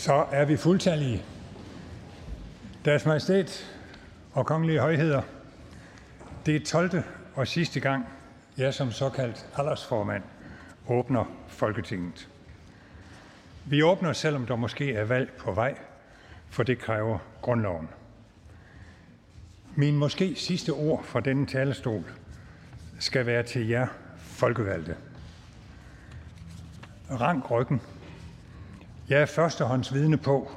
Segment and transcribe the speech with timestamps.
[0.00, 1.22] Så er vi fuldtallige.
[2.84, 3.76] Deres Majestæt
[4.32, 5.22] og kongelige højheder,
[6.46, 7.02] det er 12.
[7.34, 8.06] og sidste gang,
[8.56, 10.22] jeg som såkaldt aldersformand
[10.88, 12.28] åbner Folketinget.
[13.64, 15.74] Vi åbner, selvom der måske er valg på vej,
[16.50, 17.88] for det kræver grundloven.
[19.74, 22.04] Min måske sidste ord fra denne talerstol
[22.98, 23.86] skal være til jer
[24.18, 24.96] folkevalgte.
[27.10, 27.80] Rank ryggen.
[29.10, 30.50] Jeg er førstehånds vidne på,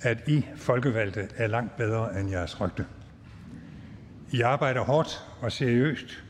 [0.00, 2.86] at I folkevalgte er langt bedre end jeres rygte.
[4.30, 6.22] I arbejder hårdt og seriøst.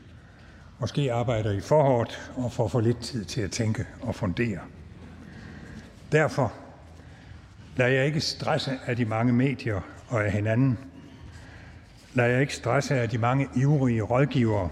[0.79, 4.59] Måske arbejder I for hårdt og får for lidt tid til at tænke og fundere.
[6.11, 6.53] Derfor
[7.75, 10.79] lader jeg ikke stresse af de mange medier og af hinanden.
[12.13, 14.69] Lader jeg ikke stresse af de mange ivrige rådgivere.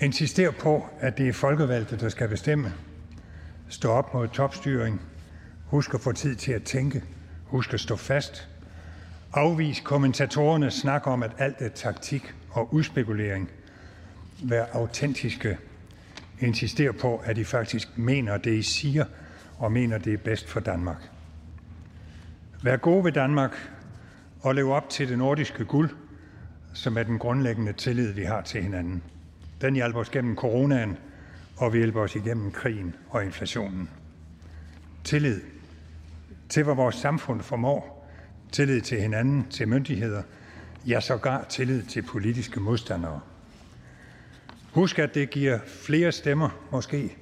[0.00, 2.72] Insister på, at det er folkevalgte, der skal bestemme.
[3.68, 5.11] Stå op mod topstyring.
[5.72, 7.02] Husk at få tid til at tænke.
[7.44, 8.48] Husk at stå fast.
[9.32, 13.50] Afvis kommentatorerne snak om, at alt er taktik og udspekulering.
[14.44, 15.58] Vær autentiske.
[16.40, 19.04] Insister på, at I faktisk mener det, I siger,
[19.58, 21.10] og mener, det er bedst for Danmark.
[22.62, 23.70] Vær gode ved Danmark
[24.40, 25.90] og lev op til det nordiske guld,
[26.72, 29.02] som er den grundlæggende tillid, vi har til hinanden.
[29.60, 30.96] Den hjælper os gennem coronaen,
[31.56, 33.90] og vi hjælper os igennem krigen og inflationen.
[35.04, 35.40] Tillid
[36.52, 38.08] til, hvad vores samfund formår.
[38.52, 40.22] Tillid til hinanden, til myndigheder.
[40.86, 43.20] Ja, sågar tillid til politiske modstandere.
[44.72, 47.16] Husk, at det giver flere stemmer, måske,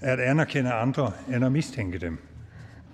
[0.00, 2.18] at anerkende andre end at mistænke dem.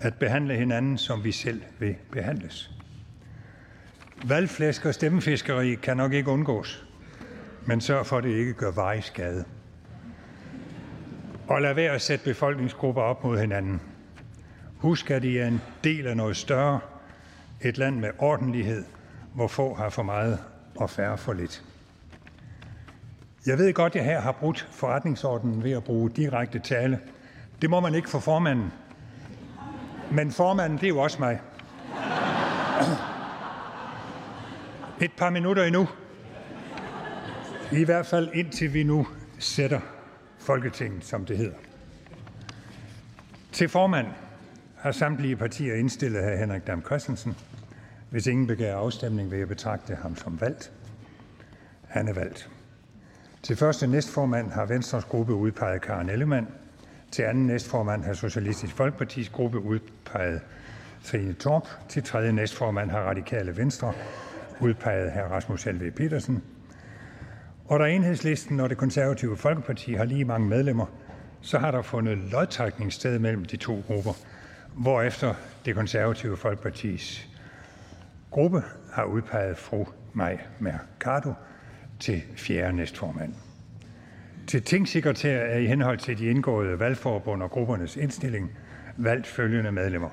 [0.00, 2.70] At behandle hinanden, som vi selv vil behandles.
[4.24, 6.86] Valgflæsk og stemmefiskeri kan nok ikke undgås,
[7.66, 9.44] men sørg for, at det ikke gør varig skade.
[11.48, 13.80] Og lad være at sætte befolkningsgrupper op mod hinanden.
[14.78, 16.80] Husk, at I er en del af noget større.
[17.60, 18.84] Et land med ordentlighed,
[19.34, 20.38] hvor få har for meget
[20.76, 21.62] og færre for lidt.
[23.46, 27.00] Jeg ved godt, at jeg her har brudt forretningsordenen ved at bruge direkte tale.
[27.62, 28.72] Det må man ikke for formanden.
[30.10, 31.40] Men formanden, det er jo også mig.
[35.00, 35.88] Et par minutter endnu.
[37.72, 39.06] I hvert fald indtil vi nu
[39.38, 39.80] sætter
[40.38, 41.56] Folketinget, som det hedder.
[43.52, 44.06] Til formand
[44.86, 46.36] har samtlige partier indstillet hr.
[46.36, 47.36] Henrik Dam Christensen.
[48.10, 50.72] Hvis ingen begærer afstemning, vil jeg betragte ham som valgt.
[51.88, 52.50] Han er valgt.
[53.42, 56.48] Til første næstformand har Venstres gruppe udpeget Karen Ellemann.
[57.10, 60.40] Til anden næstformand har Socialistisk Folkepartis gruppe udpeget
[61.04, 61.68] Trine Torp.
[61.88, 63.92] Til tredje næstformand har Radikale Venstre
[64.60, 65.32] udpeget hr.
[65.32, 66.42] Rasmus Helve Petersen.
[67.64, 70.86] Og da enhedslisten og det konservative Folkeparti har lige mange medlemmer,
[71.40, 74.12] så har der fundet lodtrækning sted mellem de to grupper,
[74.76, 77.28] hvorefter det konservative Folkepartis
[78.30, 81.32] gruppe har udpeget fru Maj Mercado
[82.00, 83.34] til fjerde næstformand.
[84.46, 88.50] Til tingsekretær er i henhold til de indgåede valgforbund og gruppernes indstilling
[88.96, 90.08] valgt følgende medlemmer.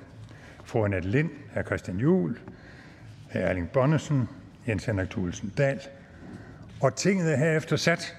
[0.64, 1.62] Fru Annette Lind, hr.
[1.62, 2.40] Christian Juhl,
[3.32, 3.38] hr.
[3.38, 4.30] Erling Bonnesen,
[4.68, 5.80] Jens Henrik Thulesen Dahl.
[6.82, 8.16] Og tinget er herefter sat,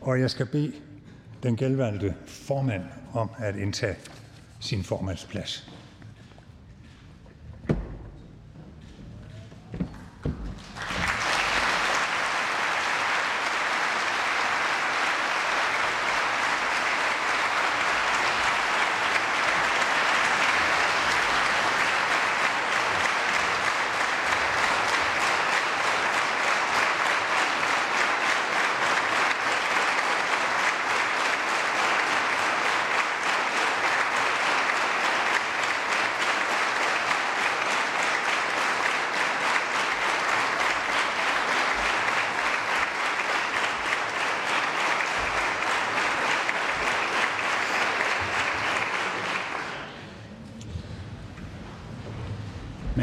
[0.00, 0.72] og jeg skal bede
[1.42, 2.82] den gældvalgte formand
[3.14, 3.96] om at indtage
[4.60, 5.79] sin formandsplads.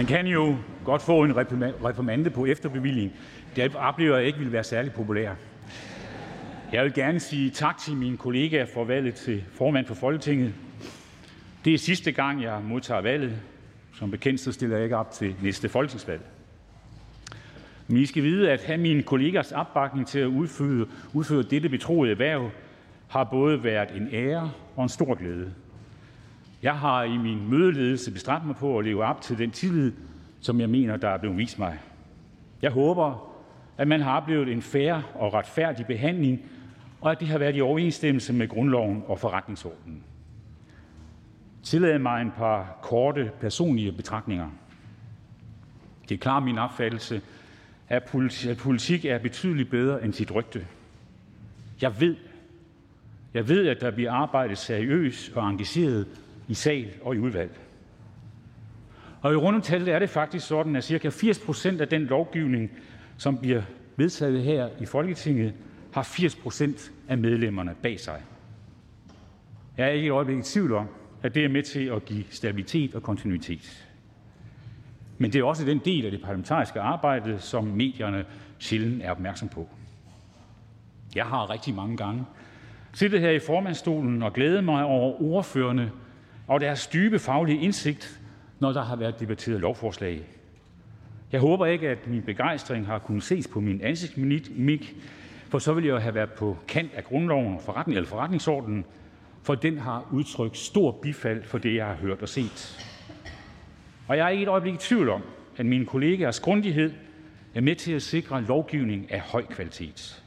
[0.07, 0.55] Kan jo
[0.85, 3.13] godt få en reprimande på efterbevilling.
[3.55, 5.31] Det oplever jeg ikke vil være særlig populær.
[6.71, 10.53] Jeg vil gerne sige tak til mine kollegaer for valget til formand for Folketinget.
[11.65, 13.33] Det er sidste gang, jeg modtager valget.
[13.93, 16.21] Som bekendt så stiller jeg ikke op til næste folketingsvalg.
[17.87, 22.11] Men I skal vide, at have mine kollegers opbakning til at udføre, udføre dette betroede
[22.11, 22.49] erhverv
[23.07, 25.53] har både været en ære og en stor glæde.
[26.61, 29.91] Jeg har i min mødeledelse bestræbt mig på at leve op til den tillid,
[30.39, 31.79] som jeg mener, der er blevet vist mig.
[32.61, 33.33] Jeg håber,
[33.77, 36.41] at man har oplevet en fair og retfærdig behandling,
[37.01, 40.03] og at det har været i overensstemmelse med grundloven og forretningsordenen.
[41.63, 44.49] Tillad mig en par korte personlige betragtninger.
[46.09, 47.21] Det er klart min opfattelse,
[47.89, 48.03] at
[48.59, 50.67] politik er betydeligt bedre end sit rygte.
[51.81, 52.15] Jeg ved,
[53.33, 56.07] jeg ved, at der bliver arbejdet seriøst og engageret
[56.47, 57.59] i sal og i udvalg.
[59.21, 61.09] Og i rundetallet er det faktisk sådan, at ca.
[61.09, 62.71] 80 procent af den lovgivning,
[63.17, 63.61] som bliver
[63.95, 65.53] vedtaget her i Folketinget,
[65.93, 68.21] har 80 procent af medlemmerne bag sig.
[69.77, 70.87] Jeg er ikke et øjeblik i tvivl om,
[71.23, 73.87] at det er med til at give stabilitet og kontinuitet.
[75.17, 78.25] Men det er også den del af det parlamentariske arbejde, som medierne
[78.59, 79.69] sjældent er opmærksom på.
[81.15, 82.25] Jeg har rigtig mange gange
[82.93, 85.91] siddet her i formandstolen og glædet mig over ordførende
[86.47, 88.21] og deres dybe faglige indsigt,
[88.59, 90.23] når der har været debatteret lovforslag.
[91.31, 94.95] Jeg håber ikke, at min begejstring har kunnet ses på min ansigtsmimik,
[95.49, 98.85] for så ville jeg have været på kant af grundloven og forretning, eller forretningsordenen,
[99.43, 102.83] for den har udtrykt stor bifald for det, jeg har hørt og set.
[104.07, 105.21] Og jeg er ikke et øjeblik i tvivl om,
[105.57, 106.93] at mine kollegaers grundighed
[107.55, 110.23] er med til at sikre lovgivning af høj kvalitet.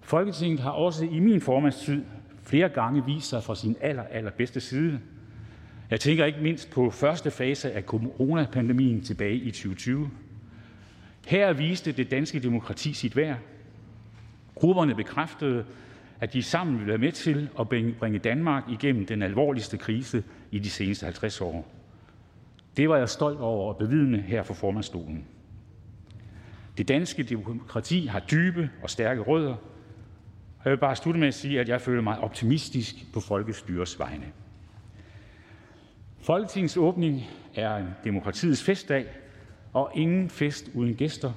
[0.00, 2.04] Folketinget har også i min formandstid
[2.52, 5.00] flere gange vist sig fra sin aller, allerbedste side.
[5.90, 10.10] Jeg tænker ikke mindst på første fase af coronapandemien tilbage i 2020.
[11.26, 13.38] Her viste det danske demokrati sit værd.
[14.54, 15.64] Grupperne bekræftede,
[16.20, 20.58] at de sammen ville være med til at bringe Danmark igennem den alvorligste krise i
[20.58, 21.72] de seneste 50 år.
[22.76, 25.24] Det var jeg stolt over at bevidne her for formandstolen.
[26.78, 29.54] Det danske demokrati har dybe og stærke rødder,
[30.62, 33.98] og jeg vil bare slutte med at sige, at jeg føler mig optimistisk på folkestyrets
[33.98, 34.24] vegne.
[36.20, 37.22] Folketingets åbning
[37.54, 39.06] er en demokratiets festdag,
[39.72, 41.32] og ingen fest uden gæster.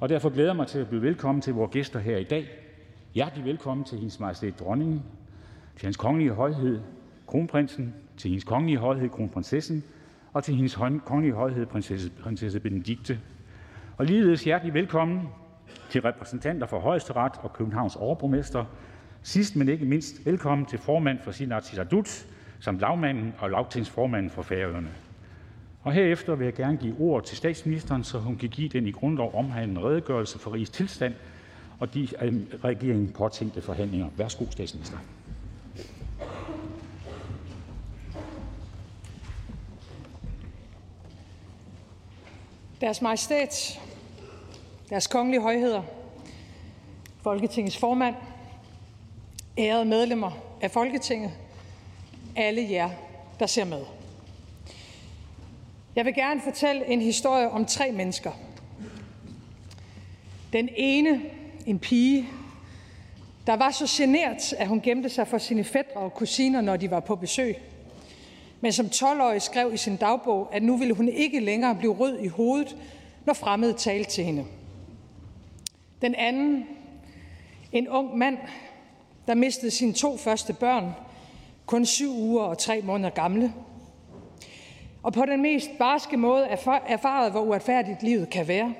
[0.00, 2.48] Og derfor glæder jeg mig til at byde velkommen til vores gæster her i dag.
[3.14, 5.02] Hjertelig velkommen til hendes majestæt dronningen,
[5.76, 6.80] til hans kongelige højhed,
[7.26, 9.84] kronprinsen, til hendes kongelige højhed, kronprinsessen,
[10.32, 13.20] og til hendes kongelige højhed, prinsesse, prinsesse Benedikte.
[13.96, 15.28] Og ligeledes hjertelig velkommen
[15.90, 18.64] til repræsentanter for Højesteret og Københavns overborgmester.
[19.22, 22.26] Sidst men ikke mindst velkommen til formand for sin Atizadut,
[22.60, 24.90] samt lagmanden og lagtingsformanden for Færøerne.
[25.82, 28.90] Og herefter vil jeg gerne give ord til statsministeren, så hun kan give den i
[28.90, 31.14] grundlov omhandlende redegørelse for rigets tilstand
[31.80, 32.30] og de af
[32.64, 34.08] regeringen påtænkte forhandlinger.
[34.16, 34.98] Værsgo, statsminister.
[42.80, 43.80] Deres Majestæt,
[44.90, 45.82] deres Kongelige Højheder,
[47.22, 48.14] Folketingets formand,
[49.58, 51.30] ærede medlemmer af Folketinget,
[52.36, 52.90] alle jer,
[53.40, 53.82] der ser med.
[55.96, 58.30] Jeg vil gerne fortælle en historie om tre mennesker.
[60.52, 61.20] Den ene,
[61.66, 62.28] en pige,
[63.46, 66.90] der var så genert, at hun gemte sig for sine fædre og kusiner, når de
[66.90, 67.56] var på besøg.
[68.60, 72.18] Men som 12-årig skrev i sin dagbog, at nu ville hun ikke længere blive rød
[72.18, 72.76] i hovedet,
[73.24, 74.44] når fremmede talte til hende.
[76.02, 76.66] Den anden,
[77.72, 78.38] en ung mand,
[79.26, 80.92] der mistede sine to første børn,
[81.66, 83.52] kun syv uger og tre måneder gamle,
[85.02, 86.46] og på den mest barske måde
[86.86, 88.74] erfarede, hvor uretfærdigt livet kan være,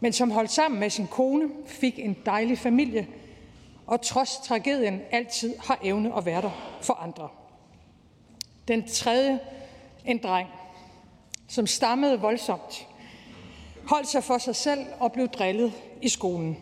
[0.00, 3.06] men som holdt sammen med sin kone, fik en dejlig familie,
[3.86, 7.28] og trods tragedien altid har evne at være der for andre.
[8.68, 9.38] Den tredje,
[10.04, 10.48] en dreng,
[11.48, 12.86] som stammede voldsomt,
[13.88, 15.72] holdt sig for sig selv og blev drillet
[16.04, 16.56] i skolen,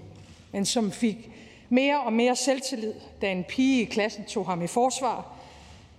[0.52, 1.30] men som fik
[1.68, 5.36] mere og mere selvtillid, da en pige i klassen tog ham i forsvar,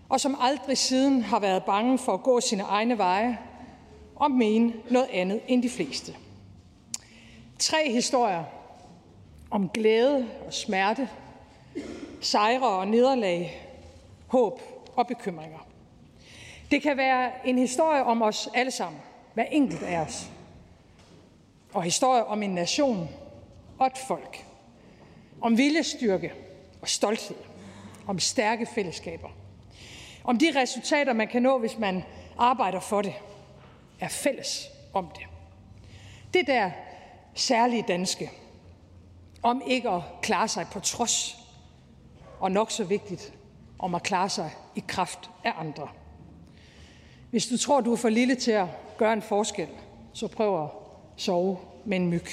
[0.09, 3.39] og som aldrig siden har været bange for at gå sine egne veje
[4.15, 6.15] og mene noget andet end de fleste.
[7.59, 8.43] Tre historier
[9.51, 11.09] om glæde og smerte,
[12.21, 13.67] sejre og nederlag,
[14.27, 14.62] håb
[14.95, 15.67] og bekymringer.
[16.71, 19.01] Det kan være en historie om os alle sammen,
[19.33, 20.29] hver enkelt af os.
[21.73, 23.09] Og historie om en nation
[23.79, 24.45] og et folk.
[25.41, 26.33] Om viljestyrke
[26.81, 27.37] og stolthed.
[28.07, 29.29] Om stærke fællesskaber.
[30.23, 32.03] Om de resultater, man kan nå, hvis man
[32.37, 33.13] arbejder for det.
[33.99, 35.23] Er fælles om det.
[36.33, 36.71] Det der
[37.33, 38.31] særlige danske.
[39.43, 41.37] Om ikke at klare sig på trods.
[42.39, 43.33] Og nok så vigtigt,
[43.79, 45.87] om at klare sig i kraft af andre.
[47.29, 49.67] Hvis du tror, du er for lille til at gøre en forskel,
[50.13, 50.69] så prøv at
[51.15, 52.27] sove med en myg.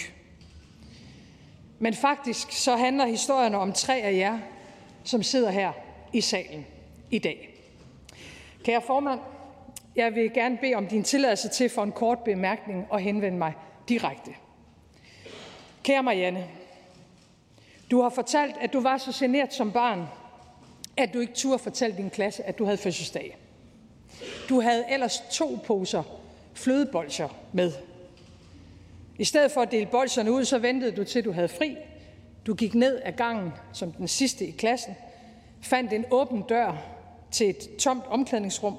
[1.83, 4.39] Men faktisk så handler historierne om tre af jer,
[5.05, 5.73] som sidder her
[6.13, 6.67] i salen
[7.11, 7.59] i dag.
[8.65, 9.21] Kære formand,
[9.97, 13.55] jeg vil gerne bede om din tilladelse til for en kort bemærkning og henvende mig
[13.89, 14.31] direkte.
[15.83, 16.47] Kære Marianne,
[17.91, 20.07] du har fortalt, at du var så generet som barn,
[20.97, 23.37] at du ikke turde fortælle din klasse, at du havde fødselsdag.
[24.49, 26.03] Du havde ellers to poser
[26.55, 27.73] flødebolcher med.
[29.21, 31.77] I stedet for at dele bolsjerne ud, så ventede du til du havde fri.
[32.47, 34.95] Du gik ned ad gangen som den sidste i klassen,
[35.63, 36.83] fandt en åben dør
[37.31, 38.77] til et tomt omklædningsrum.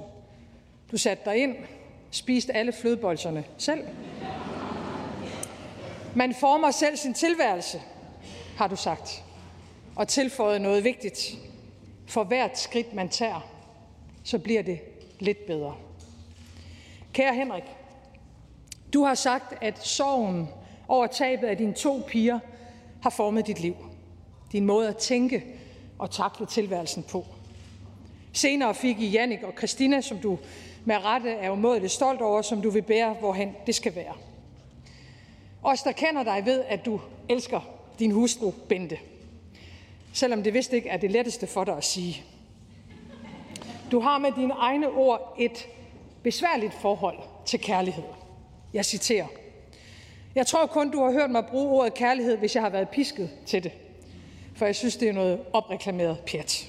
[0.91, 1.55] Du satte dig ind,
[2.11, 3.83] spiste alle flødebolsjerne selv.
[6.15, 7.81] Man former selv sin tilværelse,
[8.57, 9.23] har du sagt,
[9.95, 11.37] og tilføjet noget vigtigt.
[12.07, 13.51] For hvert skridt, man tager,
[14.23, 14.79] så bliver det
[15.19, 15.75] lidt bedre.
[17.13, 17.63] Kære Henrik,
[18.93, 20.49] du har sagt, at sorgen
[20.87, 22.39] over tabet af dine to piger
[23.01, 23.75] har formet dit liv.
[24.51, 25.43] Din måde at tænke
[25.99, 27.25] og takle tilværelsen på.
[28.33, 30.39] Senere fik I Jannik og Christina, som du
[30.85, 34.13] med rette er umådeligt stolt over, som du vil bære, hvorhen det skal være.
[35.63, 37.61] Os, der kender dig, ved, at du elsker
[37.99, 38.97] din hustru Bente.
[40.13, 42.23] Selvom det vist ikke er det letteste for dig at sige.
[43.91, 45.67] Du har med dine egne ord et
[46.23, 48.03] besværligt forhold til kærlighed.
[48.73, 49.27] Jeg citerer.
[50.35, 53.29] Jeg tror kun, du har hørt mig bruge ordet kærlighed, hvis jeg har været pisket
[53.45, 53.71] til det.
[54.55, 56.67] For jeg synes, det er noget opreklameret pjat.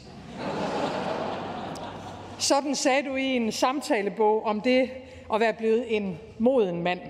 [2.39, 4.91] Sådan sagde du i en samtalebog om det
[5.35, 7.01] at være blevet en moden mand.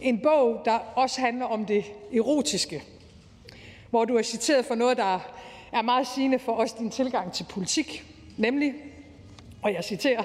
[0.00, 2.82] En bog, der også handler om det erotiske,
[3.90, 5.20] hvor du er citeret for noget, der
[5.72, 8.04] er meget sigende for os din tilgang til politik,
[8.36, 8.74] nemlig,
[9.62, 10.22] og jeg citerer,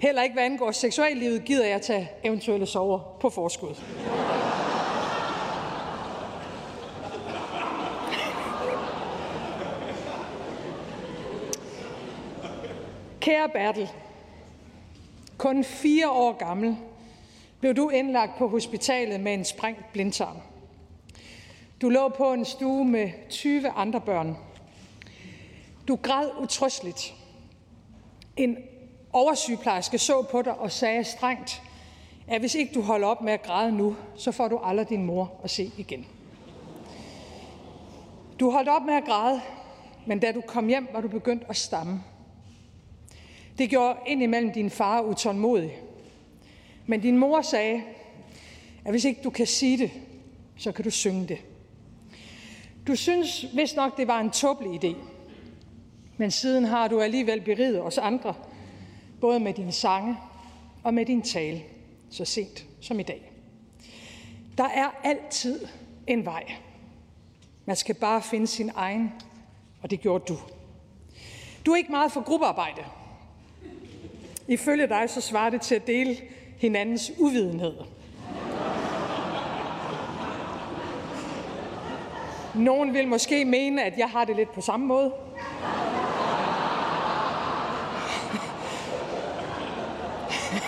[0.00, 3.74] heller ikke hvad angår seksuallivet, gider jeg tage eventuelle sover på forskud.
[13.20, 13.88] Kære Bertel,
[15.38, 16.76] kun fire år gammel
[17.60, 20.36] blev du indlagt på hospitalet med en sprængt blindtarm.
[21.80, 24.36] Du lå på en stue med 20 andre børn.
[25.88, 27.14] Du græd utrøsteligt.
[28.36, 28.56] En
[29.12, 31.62] oversygeplejerske så på dig og sagde strengt,
[32.26, 35.04] at hvis ikke du holder op med at græde nu, så får du aldrig din
[35.04, 36.06] mor at se igen.
[38.40, 39.40] Du holdt op med at græde,
[40.06, 42.02] men da du kom hjem, var du begyndt at stamme.
[43.58, 45.78] Det gjorde indimellem din far utålmodig.
[46.86, 47.82] Men din mor sagde,
[48.84, 49.90] at hvis ikke du kan sige det,
[50.56, 51.38] så kan du synge det.
[52.86, 54.96] Du synes vist nok, det var en tåbelig idé.
[56.16, 58.34] Men siden har du alligevel beriget os andre,
[59.20, 60.16] både med din sange
[60.84, 61.62] og med din tale,
[62.10, 63.32] så sent som i dag.
[64.58, 65.66] Der er altid
[66.06, 66.52] en vej.
[67.64, 69.12] Man skal bare finde sin egen,
[69.82, 70.38] og det gjorde du.
[71.66, 72.82] Du er ikke meget for gruppearbejde.
[74.48, 76.16] Ifølge dig så svarer det til at dele
[76.58, 77.74] hinandens uvidenhed.
[82.54, 85.12] Nogen vil måske mene, at jeg har det lidt på samme måde.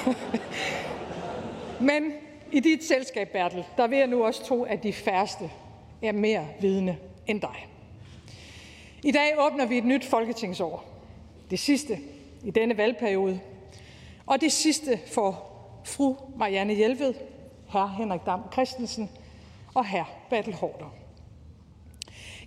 [1.80, 2.12] Men
[2.52, 5.50] i dit selskab, Bertel, der vil jeg nu også tro, at de færreste
[6.02, 7.66] er mere vidne end dig.
[9.02, 10.84] I dag åbner vi et nyt folketingsår.
[11.50, 11.98] Det sidste
[12.44, 13.40] i denne valgperiode.
[14.26, 15.44] Og det sidste for
[15.84, 17.14] fru Marianne Hjelved,
[17.68, 17.86] hr.
[17.86, 19.10] Henrik Dam Christensen
[19.74, 20.10] og hr.
[20.30, 20.94] Bertel Hårder.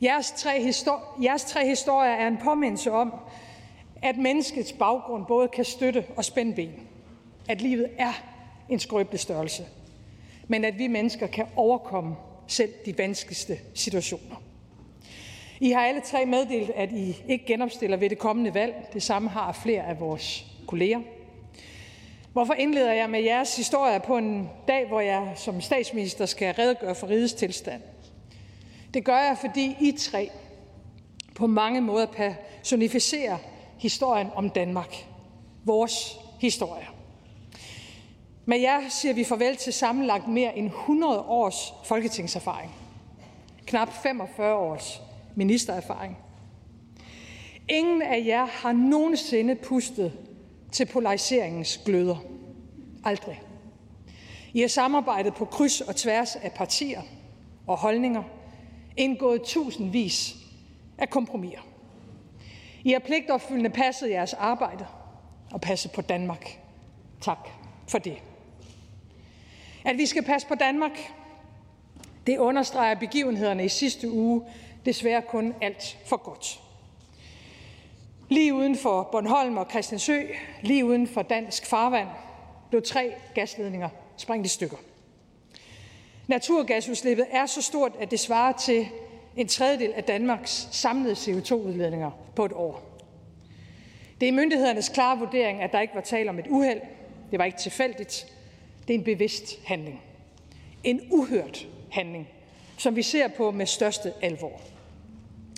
[0.01, 3.13] Jeres tre, histori- jeres tre historier er en påmindelse om,
[4.01, 6.87] at menneskets baggrund både kan støtte og spænde ben.
[7.47, 8.13] At livet er
[8.69, 9.65] en skrøbelig størrelse,
[10.47, 12.15] men at vi mennesker kan overkomme
[12.47, 14.35] selv de vanskeligste situationer.
[15.59, 18.89] I har alle tre meddelt, at I ikke genopstiller ved det kommende valg.
[18.93, 20.99] Det samme har flere af vores kolleger.
[22.33, 26.95] Hvorfor indleder jeg med jeres historie på en dag, hvor jeg som statsminister skal redegøre
[26.95, 27.81] for rigets tilstand?
[28.93, 30.29] Det gør jeg, fordi I tre
[31.35, 33.37] på mange måder personificerer
[33.77, 34.95] historien om Danmark.
[35.63, 36.94] Vores historie.
[38.47, 42.71] Med jer siger vi farvel til sammenlagt mere end 100 års folketingserfaring.
[43.65, 45.01] Knap 45 års
[45.35, 46.17] ministererfaring.
[47.69, 50.13] Ingen af jer har nogensinde pustet
[50.71, 52.15] til polariseringens gløder.
[53.03, 53.41] Aldrig.
[54.53, 57.01] I har samarbejdet på kryds og tværs af partier
[57.67, 58.23] og holdninger,
[58.97, 60.35] indgået tusindvis
[60.97, 61.59] af kompromiser.
[62.83, 64.85] I har pligtopfyldende passet jeres arbejde
[65.51, 66.59] og passet på Danmark.
[67.21, 67.49] Tak
[67.87, 68.17] for det.
[69.85, 71.13] At vi skal passe på Danmark,
[72.27, 74.41] det understreger begivenhederne i sidste uge
[74.85, 76.59] desværre kun alt for godt.
[78.29, 80.21] Lige uden for Bornholm og Christiansø,
[80.61, 82.07] lige uden for dansk farvand,
[82.69, 84.77] blev tre gasledninger sprængt i stykker.
[86.27, 88.87] Naturgasudslippet er så stort, at det svarer til
[89.35, 92.83] en tredjedel af Danmarks samlede CO2-udledninger på et år.
[94.21, 96.81] Det er myndighedernes klare vurdering, at der ikke var tale om et uheld.
[97.31, 98.34] Det var ikke tilfældigt.
[98.87, 100.01] Det er en bevidst handling.
[100.83, 102.27] En uhørt handling,
[102.77, 104.61] som vi ser på med største alvor.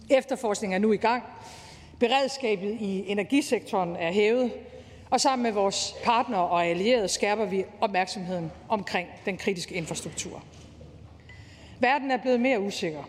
[0.09, 1.23] Efterforskningen er nu i gang.
[1.99, 4.51] Beredskabet i energisektoren er hævet,
[5.09, 10.43] og sammen med vores partnere og allierede skærper vi opmærksomheden omkring den kritiske infrastruktur.
[11.79, 13.03] Verden er blevet mere usikker.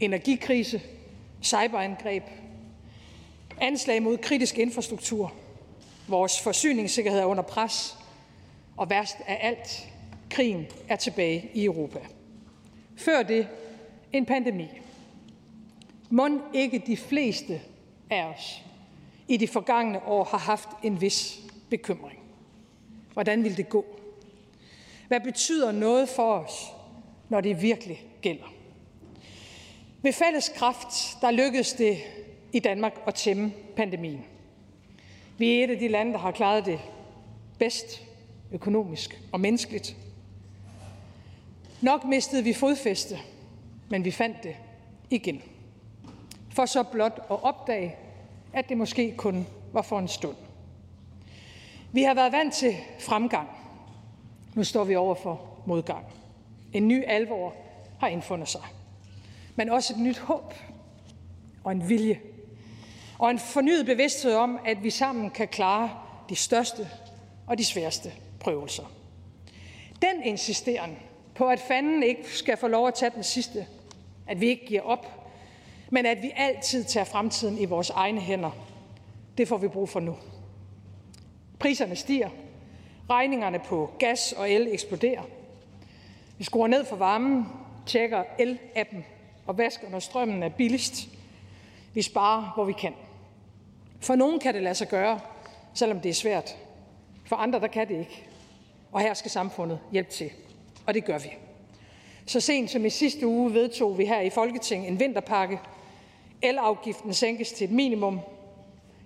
[0.00, 0.82] Energikrise,
[1.42, 2.22] cyberangreb,
[3.60, 5.32] anslag mod kritisk infrastruktur,
[6.08, 7.96] vores forsyningssikkerhed er under pres,
[8.76, 9.88] og værst af alt,
[10.30, 11.98] krigen er tilbage i Europa.
[12.96, 13.48] Før det
[14.12, 14.68] en pandemi.
[16.10, 17.60] Må ikke de fleste
[18.10, 18.62] af os
[19.28, 21.40] i de forgangne år har haft en vis
[21.70, 22.18] bekymring.
[23.12, 23.84] Hvordan vil det gå?
[25.08, 26.72] Hvad betyder noget for os,
[27.28, 28.54] når det virkelig gælder?
[30.02, 31.98] Med fælles kraft, der lykkedes det
[32.52, 34.24] i Danmark at tæmme pandemien.
[35.38, 36.80] Vi er et af de lande, der har klaret det
[37.58, 38.02] bedst
[38.54, 39.96] økonomisk og menneskeligt.
[41.80, 43.18] Nok mistede vi fodfæste,
[43.90, 44.56] men vi fandt det
[45.10, 45.42] igen.
[46.50, 47.96] For så blot at opdage,
[48.52, 50.36] at det måske kun var for en stund.
[51.92, 53.48] Vi har været vant til fremgang.
[54.54, 56.06] Nu står vi over for modgang.
[56.72, 57.54] En ny alvor
[58.00, 58.62] har indfundet sig.
[59.56, 60.54] Men også et nyt håb
[61.64, 62.20] og en vilje.
[63.18, 65.90] Og en fornyet bevidsthed om, at vi sammen kan klare
[66.28, 66.88] de største
[67.46, 68.12] og de sværeste
[68.44, 68.84] prøvelser.
[70.02, 70.98] Den insisteren
[71.34, 73.66] på, at fanden ikke skal få lov at tage den sidste,
[74.26, 75.30] at vi ikke giver op,
[75.90, 78.50] men at vi altid tager fremtiden i vores egne hænder,
[79.38, 80.16] det får vi brug for nu.
[81.58, 82.30] Priserne stiger,
[83.10, 85.22] regningerne på gas og el eksploderer.
[86.38, 87.46] Vi skruer ned for varmen,
[87.86, 89.04] tjekker el-appen
[89.46, 91.08] og vasker, når strømmen er billigst.
[91.94, 92.94] Vi sparer, hvor vi kan.
[94.00, 95.20] For nogen kan det lade sig gøre,
[95.74, 96.56] selvom det er svært.
[97.26, 98.26] For andre, der kan det ikke.
[98.94, 100.30] Og her skal samfundet hjælpe til.
[100.86, 101.28] Og det gør vi.
[102.26, 105.60] Så sent som i sidste uge vedtog vi her i Folketinget en vinterpakke.
[106.42, 108.20] Elafgiften sænkes til et minimum.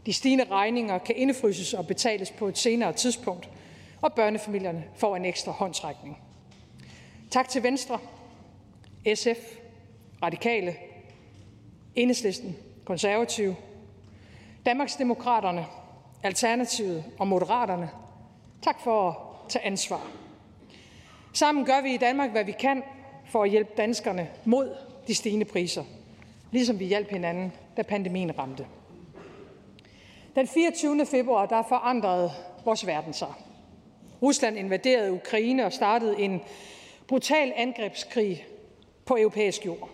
[0.06, 3.50] De stigende regninger kan indefryses og betales på et senere tidspunkt.
[4.00, 6.18] Og børnefamilierne får en ekstra håndtrækning.
[7.30, 7.98] Tak til Venstre,
[9.14, 9.58] SF,
[10.22, 10.76] Radikale,
[11.94, 13.56] Enhedslisten, Konservative,
[14.66, 15.66] Danmarksdemokraterne,
[16.22, 17.90] Alternativet og Moderaterne.
[18.62, 20.10] Tak for at tage ansvar.
[21.32, 22.82] Sammen gør vi i Danmark, hvad vi kan
[23.30, 25.84] for at hjælpe danskerne mod de stigende priser,
[26.52, 28.66] ligesom vi hjalp hinanden, da pandemien ramte.
[30.34, 31.06] Den 24.
[31.06, 32.30] februar der forandrede
[32.64, 33.32] vores verden sig.
[34.22, 36.40] Rusland invaderede Ukraine og startede en
[37.06, 38.46] brutal angrebskrig
[39.04, 39.90] på europæisk jord.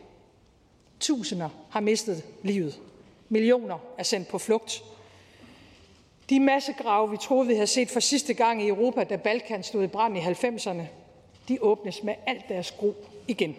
[1.00, 2.80] Tusinder har mistet livet.
[3.28, 4.82] Millioner er sendt på flugt.
[6.30, 9.84] De massegrave, vi troede, vi havde set for sidste gang i Europa, da Balkan stod
[9.84, 10.82] i brand i 90'erne,
[11.48, 12.94] de åbnes med alt deres gro
[13.28, 13.56] igen.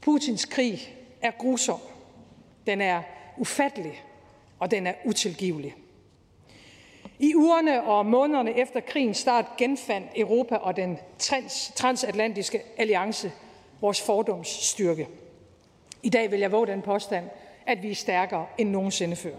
[0.00, 1.80] Putins krig er grusom.
[2.66, 3.02] Den er
[3.36, 4.02] ufattelig,
[4.58, 5.74] og den er utilgivelig.
[7.18, 13.32] I ugerne og månederne efter krigens start genfandt Europa og den trans- transatlantiske alliance
[13.80, 15.08] vores fordomsstyrke.
[16.02, 17.24] I dag vil jeg våge den påstand,
[17.66, 19.36] at vi er stærkere end nogensinde før.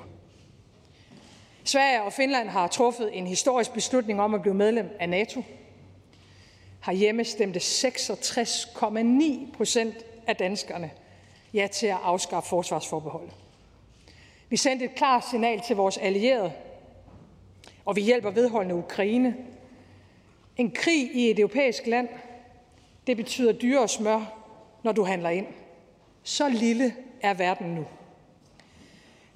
[1.67, 5.43] Sverige og Finland har truffet en historisk beslutning om at blive medlem af NATO.
[6.86, 9.95] Herhjemme stemte 66,9 procent
[10.27, 10.91] af danskerne
[11.53, 13.34] ja til at afskaffe forsvarsforbeholdet.
[14.49, 16.51] Vi sendte et klart signal til vores allierede,
[17.86, 19.36] og vi hjælper vedholdende Ukraine.
[20.58, 22.10] En krig i et europæisk land,
[23.08, 24.21] det betyder dyre smør,
[24.84, 25.47] når du handler ind.
[26.23, 27.86] Så lille er verden nu.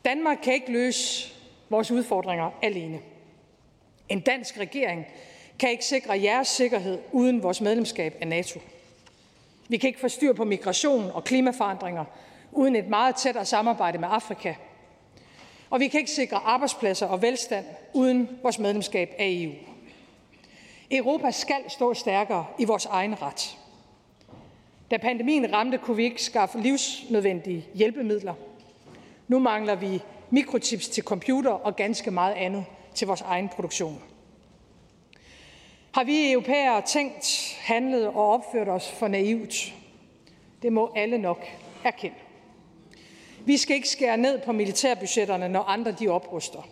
[0.05, 1.30] Danmark kan ikke løse
[1.71, 2.99] vores udfordringer alene.
[4.09, 5.05] En dansk regering
[5.59, 8.59] kan ikke sikre jeres sikkerhed uden vores medlemskab af NATO.
[9.67, 12.05] Vi kan ikke få styr på migration og klimaforandringer
[12.51, 14.53] uden et meget tættere samarbejde med Afrika.
[15.69, 19.51] Og vi kan ikke sikre arbejdspladser og velstand uden vores medlemskab af EU.
[20.91, 23.57] Europa skal stå stærkere i vores egen ret.
[24.91, 28.33] Da pandemien ramte, kunne vi ikke skaffe livsnødvendige hjælpemidler.
[29.27, 32.65] Nu mangler vi mikrochips til computer og ganske meget andet
[32.95, 34.01] til vores egen produktion.
[35.91, 39.73] Har vi europæere tænkt, handlet og opført os for naivt?
[40.61, 41.45] Det må alle nok
[41.83, 42.15] erkende.
[43.45, 46.67] Vi skal ikke skære ned på militærbudgetterne, når andre de opruster.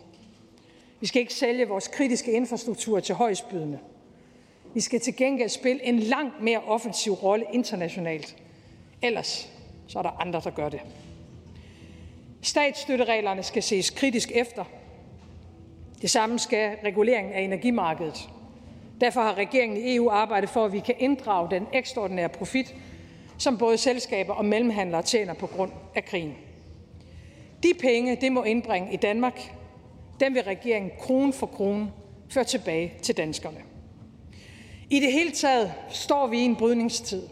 [1.00, 3.80] Vi skal ikke sælge vores kritiske infrastruktur til højstbydende.
[4.74, 8.36] Vi skal til gengæld spille en langt mere offensiv rolle internationalt.
[9.02, 9.50] Ellers
[9.88, 10.82] så er der andre, der gør det.
[12.42, 14.64] Statsstøttereglerne skal ses kritisk efter.
[16.02, 18.30] Det samme skal reguleringen af energimarkedet.
[19.02, 22.76] Derfor har regeringen i EU arbejdet for, at vi kan inddrage den ekstraordinære profit,
[23.38, 26.36] som både selskaber og mellemhandlere tjener på grund af krigen.
[27.64, 29.54] De penge, det må indbringe i Danmark,
[30.20, 31.92] dem vil regeringen krone for krone
[32.30, 33.58] føre tilbage til danskerne.
[34.90, 37.24] I det hele taget står vi i en brydningstid,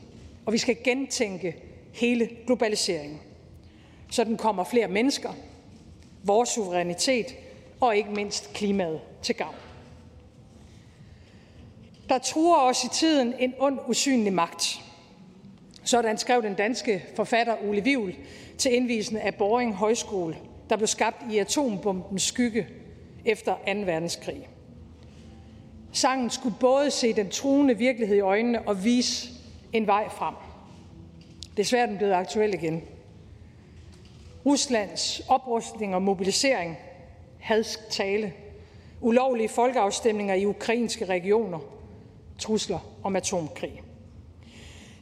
[0.46, 1.56] og vi skal gentænke
[1.94, 3.20] hele globaliseringen,
[4.10, 5.30] så den kommer flere mennesker,
[6.24, 7.36] vores suverænitet
[7.82, 9.56] og ikke mindst klimaet til gavn.
[12.10, 14.82] Der truer os i tiden en ond, usynlig magt.
[15.84, 18.16] Sådan skrev den danske forfatter Ole Vivl
[18.58, 20.38] til indvisen af Boring Højskole,
[20.70, 22.68] der blev skabt i atombombens skygge
[23.26, 23.60] efter 2.
[23.66, 24.50] verdenskrig.
[25.92, 29.30] Sangen skulle både se den truende virkelighed i øjnene og vise
[29.74, 30.34] en vej frem.
[31.58, 32.84] Desværre er den blevet aktuel igen.
[34.48, 36.78] Ruslands oprustning og mobilisering,
[37.40, 38.34] hadsk tale,
[39.02, 41.60] ulovlige folkeafstemninger i ukrainske regioner,
[42.40, 43.82] trusler om atomkrig.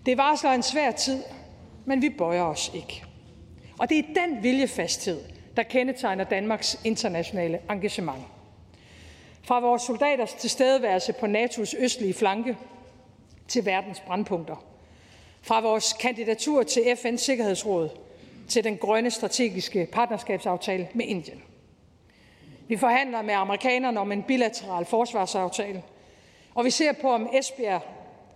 [0.06, 1.24] Det varsler en svær tid,
[1.86, 3.04] men vi bøjer os ikke.
[3.80, 5.22] Og det er den viljefasthed,
[5.58, 8.24] der kendetegner Danmarks internationale engagement.
[9.44, 12.58] Fra vores soldaters tilstedeværelse på NATO's østlige flanke
[13.48, 14.66] til verdens brandpunkter.
[15.42, 18.05] Fra vores kandidatur til FN's Sikkerhedsråd
[18.48, 21.44] til den grønne strategiske partnerskabsaftale med Indien.
[22.68, 25.84] Vi forhandler med amerikanerne om en bilateral forsvarsaftale,
[26.56, 27.82] og vi ser på, om Esbjerg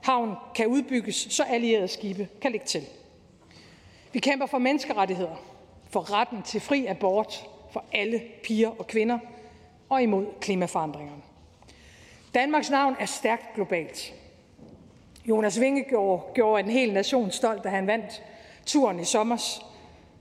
[0.03, 2.85] Havn kan udbygges, så allierede skibe kan ligge til.
[4.13, 5.35] Vi kæmper for menneskerettigheder,
[5.89, 9.19] for retten til fri abort for alle piger og kvinder
[9.89, 11.21] og imod klimaforandringerne.
[12.33, 14.13] Danmarks navn er stærkt globalt.
[15.25, 18.23] Jonas Vingegaard gjorde en hel nation stolt, da han vandt
[18.65, 19.65] turen i sommers.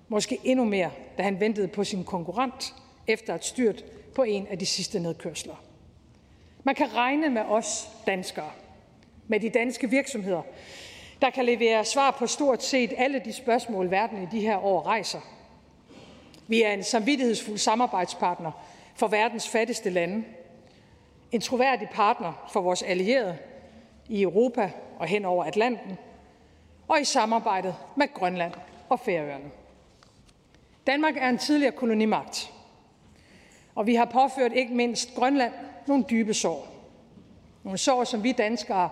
[0.09, 2.75] Måske endnu mere, da han ventede på sin konkurrent
[3.07, 5.55] efter et styrt på en af de sidste nedkørsler.
[6.65, 8.51] Man kan regne med os danskere,
[9.27, 10.43] med de danske virksomheder,
[11.23, 14.83] der kan levere svar på stort set alle de spørgsmål, verden i de her år
[14.83, 15.21] rejser.
[16.47, 18.53] Vi er en samvittighedsfuld samarbejdspartner
[18.95, 20.25] for verdens fattigste lande,
[21.33, 23.39] en troværdig partner for vores allierede
[24.09, 25.99] i Europa og hen over Atlanten,
[26.89, 28.53] og i samarbejdet med Grønland
[28.89, 29.51] og Færøerne.
[30.89, 32.53] Danmark er en tidligere kolonimagt,
[33.75, 35.53] og vi har påført ikke mindst Grønland
[35.87, 36.69] nogle dybe sår.
[37.65, 38.89] Nogle sår, som vi danskere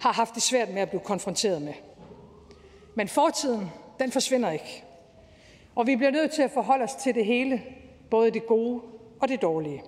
[0.00, 1.72] har haft det svært med at blive konfronteret med.
[2.94, 3.70] Men fortiden,
[4.00, 4.84] den forsvinder ikke.
[5.74, 7.62] Og vi bliver nødt til at forholde os til det hele,
[8.10, 8.80] både det gode
[9.20, 9.82] og det dårlige.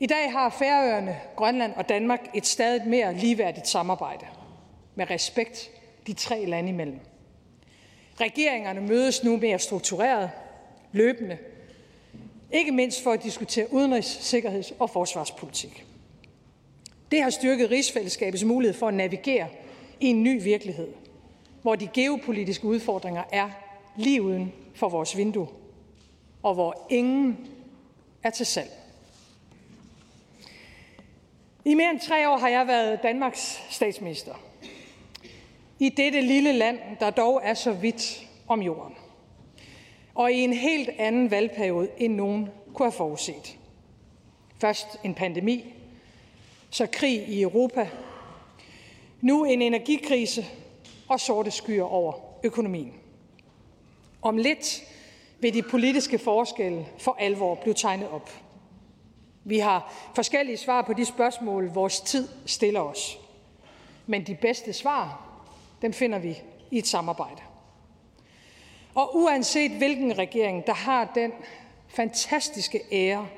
[0.00, 4.26] I dag har Færøerne, Grønland og Danmark et stadig mere ligeværdigt samarbejde
[4.94, 5.70] med respekt
[6.06, 7.00] de tre lande imellem.
[8.20, 10.30] Regeringerne mødes nu mere struktureret,
[10.92, 11.38] løbende,
[12.52, 15.86] ikke mindst for at diskutere udenrigs-, sikkerheds- og forsvarspolitik.
[17.12, 19.48] Det har styrket rigsfællesskabets mulighed for at navigere
[20.00, 20.88] i en ny virkelighed,
[21.62, 23.50] hvor de geopolitiske udfordringer er
[23.96, 25.48] lige uden for vores vindue,
[26.42, 27.48] og hvor ingen
[28.22, 28.70] er til salg.
[31.64, 34.43] I mere end tre år har jeg været Danmarks statsminister.
[35.78, 38.94] I dette lille land, der dog er så vidt om jorden.
[40.14, 43.58] Og i en helt anden valgperiode, end nogen kunne have forudset.
[44.58, 45.74] Først en pandemi,
[46.70, 47.88] så krig i Europa,
[49.20, 50.46] nu en energikrise
[51.08, 52.12] og sorte skyer over
[52.44, 52.94] økonomien.
[54.22, 54.82] Om lidt
[55.40, 58.30] vil de politiske forskelle for alvor blive tegnet op.
[59.44, 63.18] Vi har forskellige svar på de spørgsmål, vores tid stiller os.
[64.06, 65.33] Men de bedste svar,
[65.84, 67.42] den finder vi i et samarbejde.
[68.94, 71.32] Og uanset hvilken regering, der har den
[71.88, 73.28] fantastiske ære,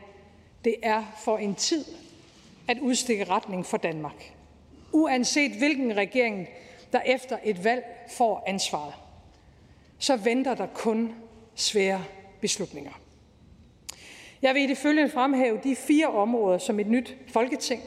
[0.64, 1.84] det er for en tid
[2.68, 4.34] at udstikke retning for Danmark.
[4.92, 6.48] Uanset hvilken regering,
[6.92, 7.84] der efter et valg
[8.16, 8.94] får ansvaret,
[9.98, 11.14] så venter der kun
[11.54, 12.04] svære
[12.40, 12.92] beslutninger.
[14.42, 17.82] Jeg vil i det følgende fremhæve de fire områder, som et nyt folketing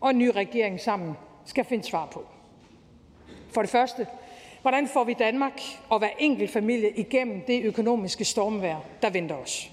[0.00, 1.14] og en ny regering sammen
[1.44, 2.26] skal finde svar på.
[3.54, 4.06] For det første,
[4.62, 9.70] hvordan får vi Danmark og hver enkelt familie igennem det økonomiske stormvær, der venter os?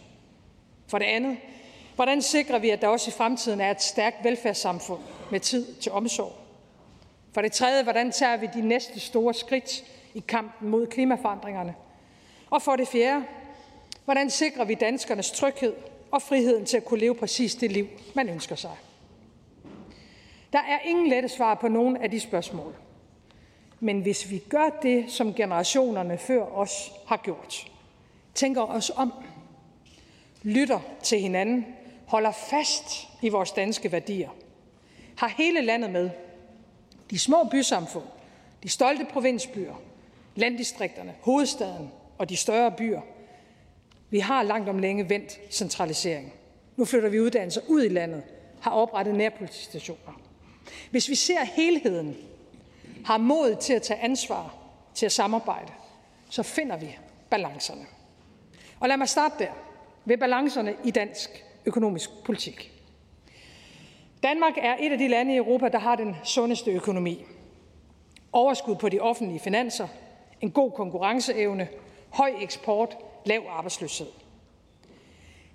[0.87, 1.37] For det andet,
[1.95, 4.99] hvordan sikrer vi, at der også i fremtiden er et stærkt velfærdssamfund
[5.31, 6.31] med tid til omsorg?
[7.33, 11.75] For det tredje, hvordan tager vi de næste store skridt i kampen mod klimaforandringerne?
[12.49, 13.25] Og for det fjerde,
[14.05, 15.73] hvordan sikrer vi danskernes tryghed
[16.11, 18.75] og friheden til at kunne leve præcis det liv, man ønsker sig?
[20.53, 22.75] Der er ingen lette svar på nogen af de spørgsmål.
[23.83, 27.71] Men hvis vi gør det, som generationerne før os har gjort,
[28.35, 29.13] tænker os om,
[30.43, 31.65] lytter til hinanden,
[32.05, 34.29] holder fast i vores danske værdier,
[35.17, 36.09] har hele landet med,
[37.11, 38.05] de små bysamfund,
[38.63, 39.81] de stolte provinsbyer,
[40.35, 43.01] landdistrikterne, hovedstaden og de større byer.
[44.09, 46.33] Vi har langt om længe vendt centralisering.
[46.75, 48.23] Nu flytter vi uddannelser ud i landet,
[48.61, 50.21] har oprettet nærpolitistationer.
[50.91, 52.15] Hvis vi ser helheden,
[53.05, 54.55] har mod til at tage ansvar,
[54.93, 55.71] til at samarbejde,
[56.29, 56.97] så finder vi
[57.29, 57.85] balancerne.
[58.79, 59.51] Og lad mig starte der,
[60.05, 62.71] ved balancerne i dansk økonomisk politik.
[64.23, 67.25] Danmark er et af de lande i Europa, der har den sundeste økonomi.
[68.31, 69.87] Overskud på de offentlige finanser,
[70.41, 71.67] en god konkurrenceevne,
[72.09, 74.07] høj eksport, lav arbejdsløshed.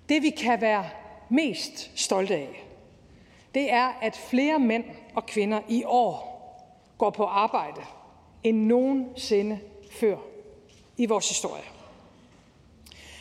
[0.09, 0.89] Det vi kan være
[1.29, 2.63] mest stolte af,
[3.55, 4.83] det er, at flere mænd
[5.15, 6.36] og kvinder i år
[6.97, 7.81] går på arbejde
[8.43, 9.59] end nogensinde
[9.91, 10.17] før
[10.97, 11.63] i vores historie.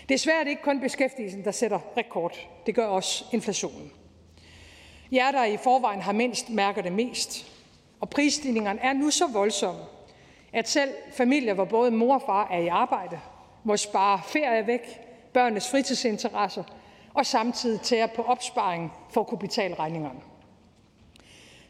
[0.09, 2.37] Desværre er det ikke kun beskæftigelsen, der sætter rekord.
[2.67, 3.93] Det gør også inflationen.
[5.13, 7.53] Jer, der i forvejen har mindst, mærker det mest.
[8.01, 9.81] Og prisstigningerne er nu så voldsomme,
[10.53, 13.21] at selv familier, hvor både mor og far er i arbejde,
[13.65, 15.01] må spare ferie væk,
[15.33, 16.65] børnenes fritidsinteresser
[17.15, 20.21] og samtidig tære på opsparing for at kunne betale regningerne.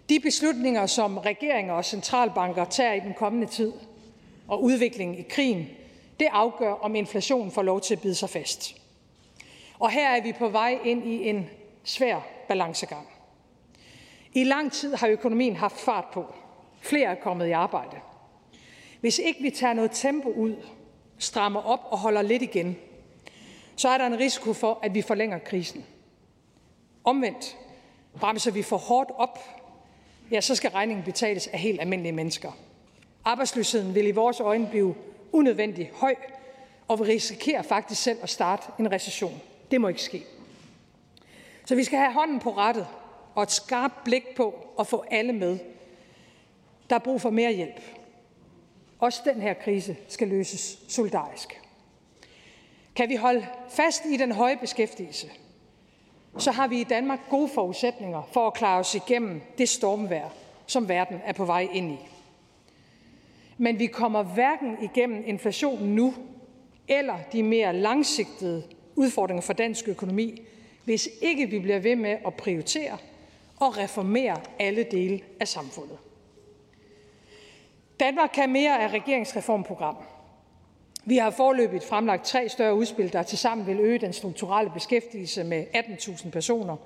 [0.09, 3.73] De beslutninger, som regeringer og centralbanker tager i den kommende tid,
[4.49, 5.69] og udviklingen i krigen,
[6.21, 8.77] det afgør, om inflationen får lov til at bide sig fast.
[9.79, 11.51] Og her er vi på vej ind i en
[11.85, 13.09] svær balancegang.
[14.33, 16.35] I lang tid har økonomien haft fart på.
[16.81, 17.97] Flere er kommet i arbejde.
[19.01, 20.57] Hvis ikke vi tager noget tempo ud,
[21.19, 22.77] strammer op og holder lidt igen,
[23.77, 25.87] så er der en risiko for, at vi forlænger krisen.
[27.05, 27.57] Omvendt
[28.21, 29.39] bremser vi for hårdt op,
[30.31, 32.53] ja, så skal regningen betales af helt almindelige mennesker.
[33.25, 34.95] Arbejdsløsheden vil i vores øjne blive
[35.33, 36.15] unødvendigt høj,
[36.89, 39.41] og vi risikerer faktisk selv at starte en recession.
[39.71, 40.23] Det må ikke ske.
[41.65, 42.87] Så vi skal have hånden på rettet
[43.35, 45.59] og et skarpt blik på at få alle med.
[46.91, 47.81] Der er brug for mere hjælp.
[48.99, 51.61] Også den her krise skal løses solidarisk.
[52.97, 55.31] Kan vi holde fast i den høje beskæftigelse,
[56.39, 60.29] så har vi i Danmark gode forudsætninger for at klare os igennem det stormvejr,
[60.67, 61.99] som verden er på vej ind i.
[63.59, 66.15] Men vi kommer hverken igennem inflationen nu
[66.89, 68.63] eller de mere langsigtede
[68.97, 70.43] udfordringer for dansk økonomi,
[70.85, 72.99] hvis ikke vi bliver ved med at prioritere
[73.61, 75.99] og reformere alle dele af samfundet.
[78.01, 79.97] Danmark kan mere af regeringsreformprogram.
[81.09, 85.65] Vi har forløbigt fremlagt tre større udspil, der tilsammen vil øge den strukturelle beskæftigelse med
[85.75, 86.77] 18.000 personer,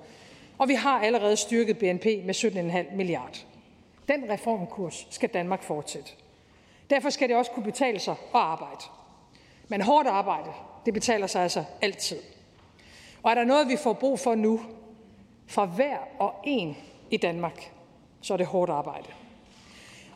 [0.57, 3.45] og vi har allerede styrket BNP med 17,5 milliard.
[4.07, 6.11] Den reformkurs skal Danmark fortsætte.
[6.89, 8.83] Derfor skal det også kunne betale sig at arbejde.
[9.67, 10.49] Men hårdt arbejde,
[10.85, 12.19] det betaler sig altså altid.
[13.23, 14.61] Og er der noget, vi får brug for nu,
[15.47, 16.77] fra hver og en
[17.11, 17.71] i Danmark,
[18.21, 19.07] så er det hårdt arbejde.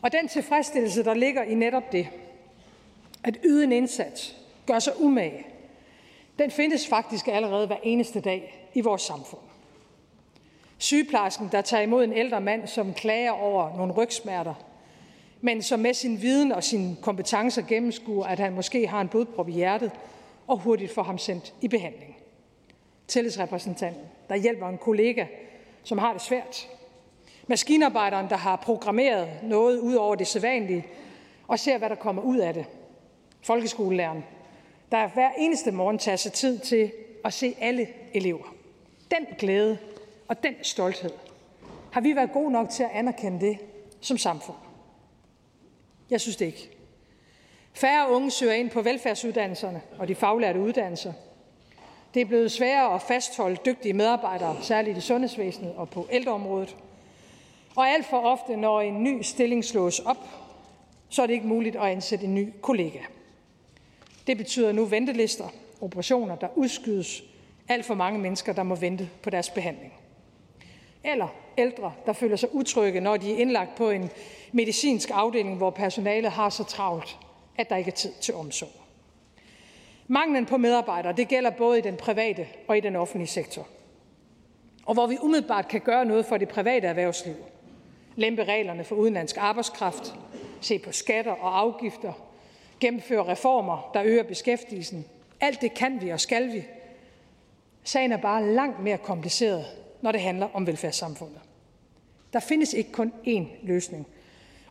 [0.02, 2.08] Og den tilfredsstillelse, der ligger i netop det,
[3.26, 4.36] at yde en indsats,
[4.66, 5.46] gør sig umage,
[6.38, 9.40] den findes faktisk allerede hver eneste dag i vores samfund.
[10.78, 14.54] Sygeplejersken, der tager imod en ældre mand, som klager over nogle rygsmerter,
[15.40, 19.48] men som med sin viden og sine kompetencer gennemskuer, at han måske har en blodprop
[19.48, 19.90] i hjertet,
[20.46, 22.16] og hurtigt får ham sendt i behandling.
[23.08, 25.26] Tillidsrepræsentanten, der hjælper en kollega,
[25.82, 26.68] som har det svært.
[27.46, 30.86] Maskinarbejderen, der har programmeret noget ud over det sædvanlige,
[31.48, 32.66] og ser, hvad der kommer ud af det.
[33.46, 34.24] Folkeskolelæreren,
[34.92, 36.92] der hver eneste morgen tager sig tid til
[37.24, 38.54] at se alle elever.
[39.10, 39.78] Den glæde
[40.28, 41.10] og den stolthed
[41.92, 43.58] har vi været gode nok til at anerkende det
[44.00, 44.56] som samfund.
[46.10, 46.70] Jeg synes det ikke.
[47.72, 51.12] Færre unge søger ind på velfærdsuddannelserne og de faglærte uddannelser.
[52.14, 56.76] Det er blevet sværere at fastholde dygtige medarbejdere, særligt i sundhedsvæsenet og på ældreområdet.
[57.76, 60.28] Og alt for ofte, når en ny stilling slås op,
[61.08, 62.98] så er det ikke muligt at ansætte en ny kollega.
[64.26, 65.48] Det betyder nu ventelister,
[65.80, 67.22] operationer, der udskydes,
[67.68, 69.92] alt for mange mennesker, der må vente på deres behandling.
[71.04, 74.10] Eller ældre, der føler sig utrygge, når de er indlagt på en
[74.52, 77.18] medicinsk afdeling, hvor personalet har så travlt,
[77.56, 78.70] at der ikke er tid til omsorg.
[80.08, 83.66] Manglen på medarbejdere, det gælder både i den private og i den offentlige sektor.
[84.86, 87.34] Og hvor vi umiddelbart kan gøre noget for det private erhvervsliv,
[88.16, 90.14] lempe reglerne for udenlandsk arbejdskraft,
[90.60, 92.12] se på skatter og afgifter,
[92.80, 95.04] gennemføre reformer, der øger beskæftigelsen.
[95.40, 96.64] Alt det kan vi og skal vi.
[97.84, 99.66] Sagen er bare langt mere kompliceret,
[100.02, 101.40] når det handler om velfærdssamfundet.
[102.32, 104.06] Der findes ikke kun én løsning.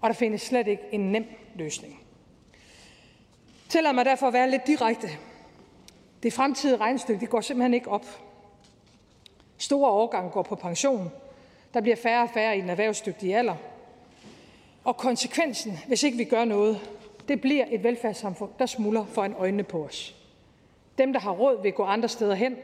[0.01, 2.01] og der findes slet ikke en nem løsning.
[3.69, 5.09] Tillad mig derfor at være lidt direkte.
[6.23, 8.05] Det fremtidige regnstykke det går simpelthen ikke op.
[9.57, 11.11] Store årgange går på pension.
[11.73, 13.55] Der bliver færre og færre i den erhvervsdygtige alder.
[14.83, 16.79] Og konsekvensen, hvis ikke vi gør noget,
[17.27, 20.15] det bliver et velfærdssamfund, der smuldrer foran øjnene på os.
[20.97, 22.55] Dem, der har råd, vil gå andre steder hen.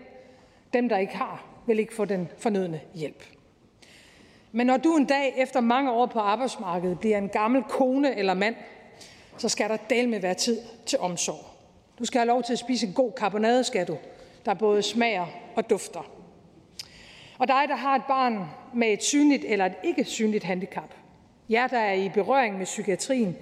[0.73, 3.23] Dem, der ikke har, vil ikke få den fornødne hjælp.
[4.51, 8.33] Men når du en dag efter mange år på arbejdsmarkedet bliver en gammel kone eller
[8.33, 8.55] mand,
[9.37, 11.45] så skal der del med være tid til omsorg.
[11.99, 13.97] Du skal have lov til at spise en god karbonade, skal du,
[14.45, 16.11] der både smager og dufter.
[17.37, 20.93] Og dig, der har et barn med et synligt eller et ikke synligt handicap,
[21.49, 23.37] jer, der er i berøring med psykiatrien,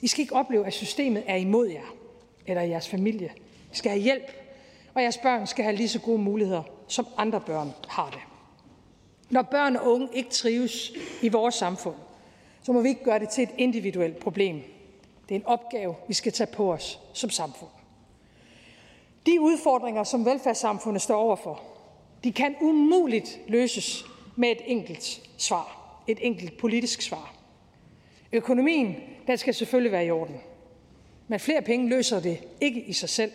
[0.00, 1.94] i skal ikke opleve, at systemet er imod jer
[2.46, 3.32] eller jeres familie.
[3.72, 4.32] I skal have hjælp,
[4.94, 8.20] og jeres børn skal have lige så gode muligheder, som andre børn har det.
[9.30, 11.94] Når børn og unge ikke trives i vores samfund,
[12.62, 14.62] så må vi ikke gøre det til et individuelt problem.
[15.28, 17.70] Det er en opgave, vi skal tage på os som samfund.
[19.26, 21.62] De udfordringer, som velfærdssamfundet står overfor,
[22.24, 24.04] de kan umuligt løses
[24.36, 27.34] med et enkelt svar, et enkelt politisk svar.
[28.32, 30.40] Økonomien, den skal selvfølgelig være i orden.
[31.28, 33.32] Men flere penge løser det ikke i sig selv.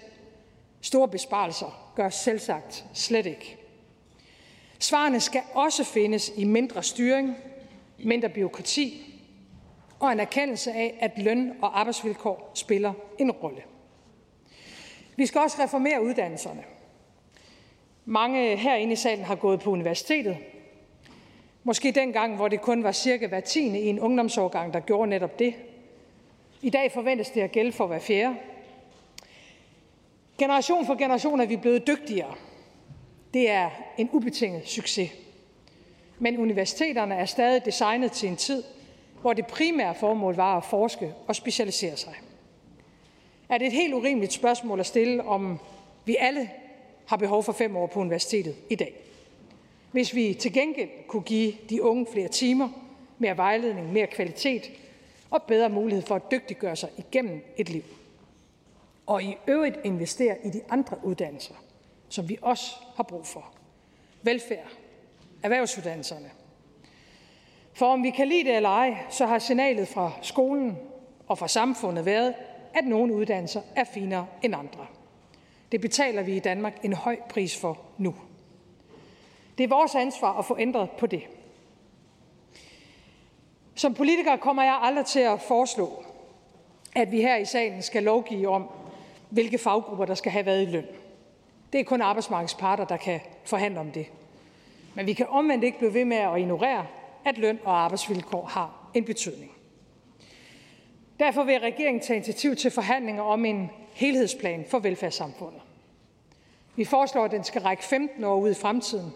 [0.81, 3.57] Store besparelser gør selvsagt slet ikke.
[4.79, 7.35] Svarene skal også findes i mindre styring,
[7.97, 9.15] mindre byråkrati
[9.99, 13.61] og en erkendelse af, at løn og arbejdsvilkår spiller en rolle.
[15.15, 16.63] Vi skal også reformere uddannelserne.
[18.05, 20.37] Mange herinde i salen har gået på universitetet.
[21.63, 25.39] Måske dengang, hvor det kun var cirka hver tiende i en ungdomsårgang, der gjorde netop
[25.39, 25.53] det.
[26.65, 28.35] I dag forventes det at gælde for hver fjerde.
[30.37, 32.35] Generation for generation er vi blevet dygtigere.
[33.33, 35.09] Det er en ubetinget succes.
[36.19, 38.63] Men universiteterne er stadig designet til en tid,
[39.21, 42.13] hvor det primære formål var at forske og specialisere sig.
[43.49, 45.59] Er det et helt urimeligt spørgsmål at stille, om
[46.05, 46.49] vi alle
[47.07, 48.93] har behov for fem år på universitetet i dag?
[49.91, 52.69] Hvis vi til gengæld kunne give de unge flere timer,
[53.19, 54.71] mere vejledning, mere kvalitet
[55.35, 57.83] og bedre mulighed for at dygtiggøre sig igennem et liv.
[59.05, 61.55] Og i øvrigt investere i de andre uddannelser,
[62.09, 63.45] som vi også har brug for.
[64.21, 64.67] Velfærd,
[65.43, 66.31] erhvervsuddannelserne.
[67.73, 70.77] For om vi kan lide det eller ej, så har signalet fra skolen
[71.27, 72.33] og fra samfundet været,
[72.73, 74.87] at nogle uddannelser er finere end andre.
[75.71, 78.15] Det betaler vi i Danmark en høj pris for nu.
[79.57, 81.23] Det er vores ansvar at få ændret på det.
[83.75, 86.03] Som politiker kommer jeg aldrig til at foreslå,
[86.95, 88.69] at vi her i salen skal lovgive om,
[89.29, 90.85] hvilke faggrupper der skal have været i løn.
[91.73, 94.07] Det er kun arbejdsmarkedets parter, der kan forhandle om det.
[94.95, 96.85] Men vi kan omvendt ikke blive ved med at ignorere,
[97.25, 99.51] at løn og arbejdsvilkår har en betydning.
[101.19, 105.61] Derfor vil regeringen tage initiativ til forhandlinger om en helhedsplan for velfærdssamfundet.
[106.75, 109.13] Vi foreslår, at den skal række 15 år ud i fremtiden.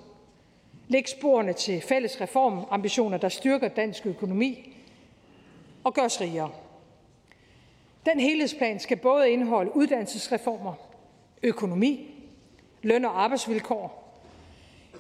[0.91, 4.75] Læg sporene til fælles reformambitioner, der styrker dansk økonomi
[5.84, 6.52] og gør os rigere.
[8.06, 10.73] Den helhedsplan skal både indeholde uddannelsesreformer,
[11.43, 12.15] økonomi,
[12.82, 14.13] løn og arbejdsvilkår,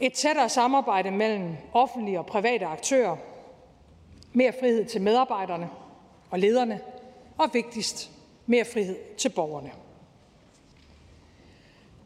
[0.01, 3.17] et tættere samarbejde mellem offentlige og private aktører,
[4.33, 5.69] mere frihed til medarbejderne
[6.29, 6.81] og lederne,
[7.37, 8.11] og vigtigst,
[8.45, 9.71] mere frihed til borgerne.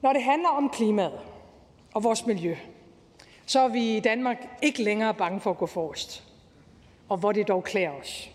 [0.02, 1.20] Når det handler om klimaet
[1.94, 2.56] og vores miljø,
[3.46, 6.24] så er vi i Danmark ikke længere bange for at gå forrest.
[7.10, 8.30] Og hvor det dog klæder os.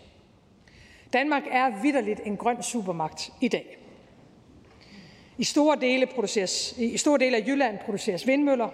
[1.13, 3.77] Danmark er vidderligt en grøn supermagt i dag.
[5.37, 8.69] I store dele, produceres, I store dele af Jylland produceres vindmøller.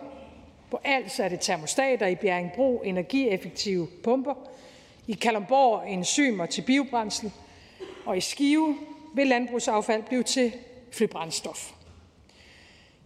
[0.72, 4.34] På Als er det termostater, i Bjerringbro energieffektive pumper.
[5.08, 7.32] I Kalundborg enzymer til biobrændsel.
[8.06, 8.78] Og i Skive
[9.14, 10.54] vil landbrugsaffald blive til
[10.92, 11.72] flybrændstof.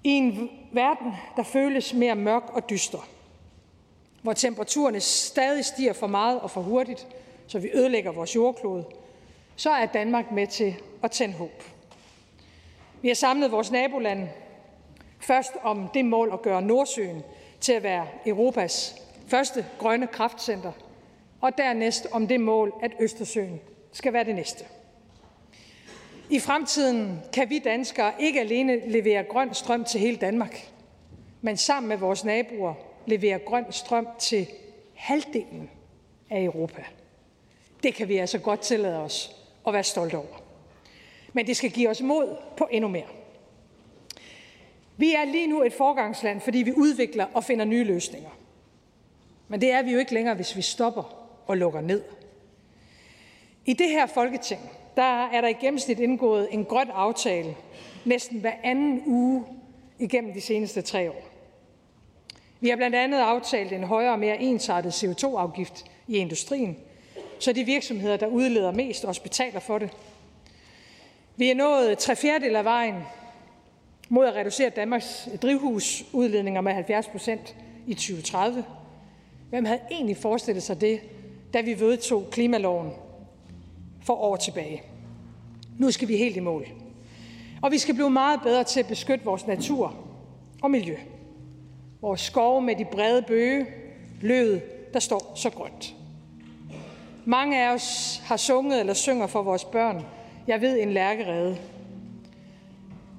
[0.04, 3.08] I en verden, der føles mere mørk og dyster,
[4.22, 7.08] hvor temperaturerne stadig stiger for meget og for hurtigt,
[7.48, 8.86] så vi ødelægger vores jordklode,
[9.56, 11.64] så er Danmark med til at tænde håb.
[13.02, 14.30] Vi har samlet vores nabolande
[15.20, 17.24] først om det mål at gøre Nordsøen
[17.60, 18.96] til at være Europas
[19.28, 20.72] første grønne kraftcenter,
[21.42, 23.60] og dernæst om det mål, at Østersøen
[23.92, 24.66] skal være det næste.
[26.30, 30.70] I fremtiden kan vi danskere ikke alene levere grøn strøm til hele Danmark,
[31.42, 32.74] men sammen med vores naboer
[33.10, 34.48] levere grøn strøm til
[34.94, 35.70] halvdelen
[36.30, 36.84] af Europa.
[37.84, 39.36] Det kan vi altså godt tillade os
[39.68, 40.44] at være stolte over.
[41.34, 43.08] Men det skal give os mod på endnu mere.
[44.98, 48.30] Vi er lige nu et forgangsland, fordi vi udvikler og finder nye løsninger.
[49.48, 52.04] Men det er vi jo ikke længere, hvis vi stopper og lukker ned.
[53.66, 54.62] I det her Folketing
[55.00, 57.56] der er der i gennemsnit indgået en grøn aftale
[58.06, 59.46] næsten hver anden uge
[60.00, 61.29] igennem de seneste tre år.
[62.60, 66.78] Vi har blandt andet aftalt en højere og mere ensartet CO2-afgift i industrien,
[67.40, 69.90] så de virksomheder, der udleder mest, også betaler for det.
[71.36, 72.96] Vi er nået tre fjerdedel af vejen
[74.10, 77.56] mod at reducere Danmarks drivhusudledninger med 70 procent
[77.88, 78.66] i 2030.
[79.50, 81.00] Hvem havde egentlig forestillet sig det,
[81.54, 82.92] da vi vedtog klimaloven
[84.06, 84.84] for år tilbage?
[85.78, 86.68] Nu skal vi helt i mål.
[87.62, 89.96] Og vi skal blive meget bedre til at beskytte vores natur
[90.62, 90.96] og miljø.
[92.02, 93.66] Vores skove med de brede bøge,
[94.22, 95.96] løvet, der står så grønt.
[97.26, 100.06] Mange af os har sunget eller synger for vores børn.
[100.48, 101.58] Jeg ved en lærkerede.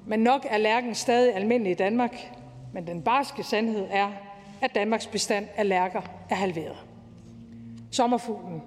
[0.07, 2.15] Men nok er lærken stadig almindelig i Danmark,
[2.73, 4.11] men den barske sandhed er,
[4.61, 6.77] at Danmarks bestand af lærker er halveret.
[7.91, 8.61] Sommerfuglen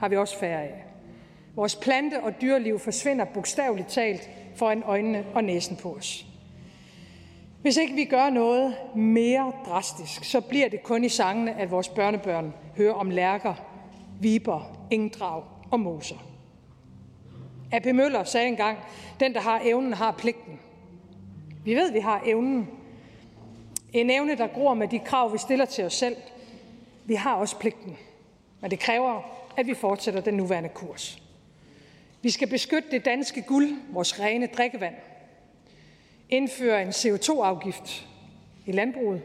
[0.00, 0.84] har vi også færre af.
[1.56, 6.26] Vores plante- og dyreliv forsvinder bogstaveligt talt foran øjnene og næsen på os.
[7.62, 11.88] Hvis ikke vi gør noget mere drastisk, så bliver det kun i sangene, at vores
[11.88, 13.54] børnebørn hører om lærker,
[14.20, 16.16] viber, engdrag og moser.
[17.72, 17.86] A.P.
[17.94, 18.78] Møller sagde engang,
[19.20, 20.60] den der har evnen har pligten.
[21.64, 22.68] Vi ved, vi har evnen.
[23.92, 26.16] En evne, der gror med de krav, vi stiller til os selv.
[27.04, 27.96] Vi har også pligten.
[28.60, 29.22] Men det kræver,
[29.56, 31.22] at vi fortsætter den nuværende kurs.
[32.22, 34.94] Vi skal beskytte det danske guld, vores rene drikkevand.
[36.30, 38.08] Indføre en CO2-afgift
[38.66, 39.22] i landbruget.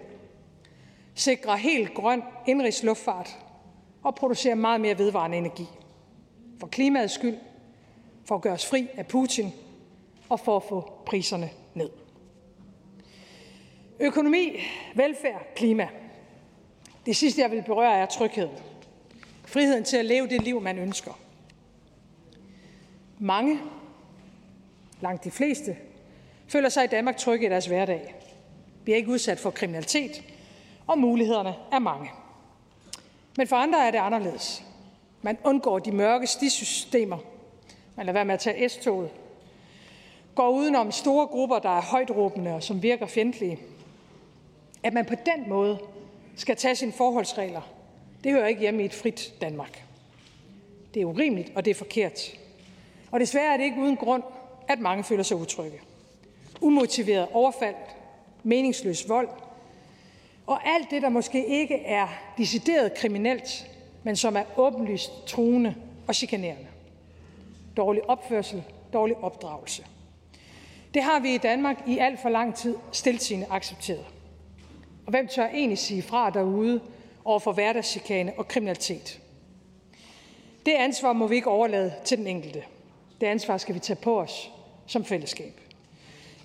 [1.14, 3.38] Sikre helt grøn indrigsluftfart
[4.04, 5.66] og producere meget mere vedvarende energi.
[6.60, 7.38] For klimaets skyld,
[8.26, 9.52] for at gøre os fri af Putin
[10.30, 11.90] og for at få priserne ned.
[14.00, 14.60] Økonomi,
[14.96, 15.88] velfærd, klima.
[17.06, 18.50] Det sidste, jeg vil berøre, er tryghed.
[19.46, 21.20] Friheden til at leve det liv, man ønsker.
[23.20, 23.60] Mange,
[25.02, 25.78] langt de fleste,
[26.56, 28.16] føler sig i Danmark trygge i deres hverdag.
[28.86, 30.24] Vi er ikke udsat for kriminalitet,
[30.88, 32.12] og mulighederne er mange.
[33.38, 34.64] Men for andre er det anderledes.
[35.22, 37.18] Man undgår de mørke stisystemer.
[37.96, 39.10] Man lader være med at tage S-toget.
[40.36, 43.60] Går udenom store grupper, der er højtråbende og som virker fjendtlige.
[44.84, 45.80] At man på den måde
[46.36, 47.62] skal tage sine forholdsregler,
[48.24, 49.84] det hører ikke hjemme i et frit Danmark.
[50.94, 52.20] Det er urimeligt, og det er forkert.
[53.12, 54.24] Og desværre er det ikke uden grund,
[54.68, 55.80] at mange føler sig utrygge.
[56.62, 57.76] Umotiveret overfald,
[58.44, 59.30] meningsløs vold,
[60.48, 63.72] og alt det, der måske ikke er decideret kriminelt,
[64.04, 65.76] men som er åbenlyst truende
[66.08, 66.68] og chikanerende.
[67.78, 69.86] Dårlig opførsel, dårlig opdragelse.
[70.94, 74.06] Det har vi i Danmark i alt for lang tid stiltigende accepteret.
[75.06, 76.82] Og hvem tør egentlig sige fra derude
[77.26, 79.20] over for hverdagschikane og kriminalitet?
[80.66, 82.64] Det ansvar må vi ikke overlade til den enkelte.
[83.22, 84.52] Det ansvar skal vi tage på os
[84.86, 85.65] som fællesskab.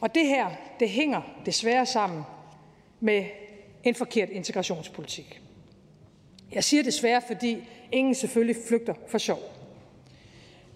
[0.01, 2.23] Og det her, det hænger desværre sammen
[3.01, 3.25] med
[3.85, 5.41] en forkert integrationspolitik.
[6.53, 7.57] Jeg siger desværre, fordi
[7.93, 9.39] ingen selvfølgelig flygter for sjov.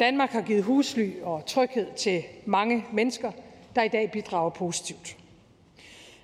[0.01, 3.33] Danmark har givet husly og tryghed til mange mennesker,
[3.77, 5.17] der i dag bidrager positivt.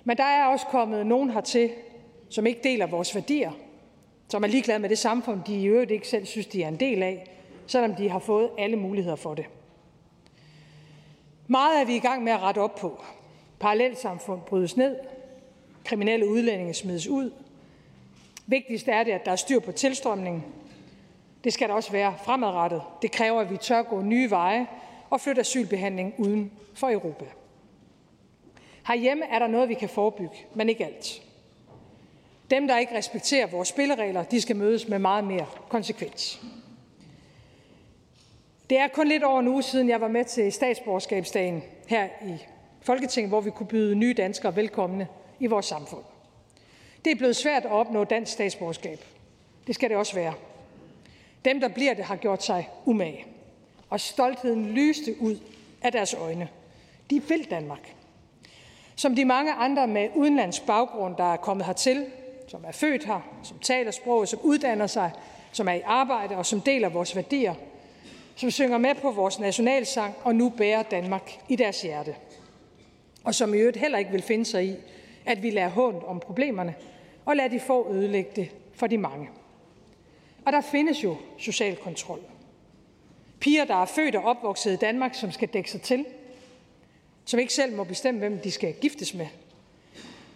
[0.03, 1.71] Men der er også kommet nogen hertil,
[2.29, 3.51] som ikke deler vores værdier,
[4.27, 6.79] som er ligeglade med det samfund, de i øvrigt ikke selv synes, de er en
[6.79, 7.27] del af,
[7.67, 9.45] selvom de har fået alle muligheder for det.
[11.51, 13.03] Meget er vi i gang med at rette op på.
[13.59, 14.95] Parallelsamfund brydes ned,
[15.85, 17.31] kriminelle udlændinge smides ud.
[18.47, 20.43] Vigtigst er det, at der er styr på tilstrømningen.
[21.43, 22.81] Det skal der også være fremadrettet.
[23.01, 24.67] Det kræver, at vi tør gå nye veje
[25.09, 27.25] og flytte asylbehandling uden for Europa.
[28.87, 31.21] Herhjemme er der noget, vi kan forebygge, men ikke alt.
[32.51, 36.41] Dem, der ikke respekterer vores spilleregler, de skal mødes med meget mere konsekvens.
[38.71, 42.37] Det er kun lidt over en uge siden, jeg var med til statsborgerskabsdagen her i
[42.81, 45.07] Folketinget, hvor vi kunne byde nye danskere velkomne
[45.39, 46.03] i vores samfund.
[47.05, 49.05] Det er blevet svært at opnå dansk statsborgerskab.
[49.67, 50.33] Det skal det også være.
[51.45, 53.25] Dem, der bliver det, har gjort sig umage.
[53.89, 55.39] Og stoltheden lyste ud
[55.81, 56.47] af deres øjne.
[57.09, 57.95] De vil Danmark.
[58.95, 62.05] Som de mange andre med udenlandsk baggrund, der er kommet hertil,
[62.47, 65.11] som er født her, som taler sproget, som uddanner sig,
[65.51, 67.53] som er i arbejde og som deler vores værdier,
[68.41, 72.15] som synger med på vores nationalsang og nu bærer Danmark i deres hjerte.
[73.23, 74.75] Og som i øvrigt heller ikke vil finde sig i,
[75.25, 76.75] at vi lader hånd om problemerne
[77.25, 79.29] og lader de få ødelægge det for de mange.
[80.45, 82.19] Og der findes jo social kontrol.
[83.39, 86.05] Piger, der er født og opvokset i Danmark, som skal dække sig til,
[87.25, 89.27] som ikke selv må bestemme, hvem de skal giftes med,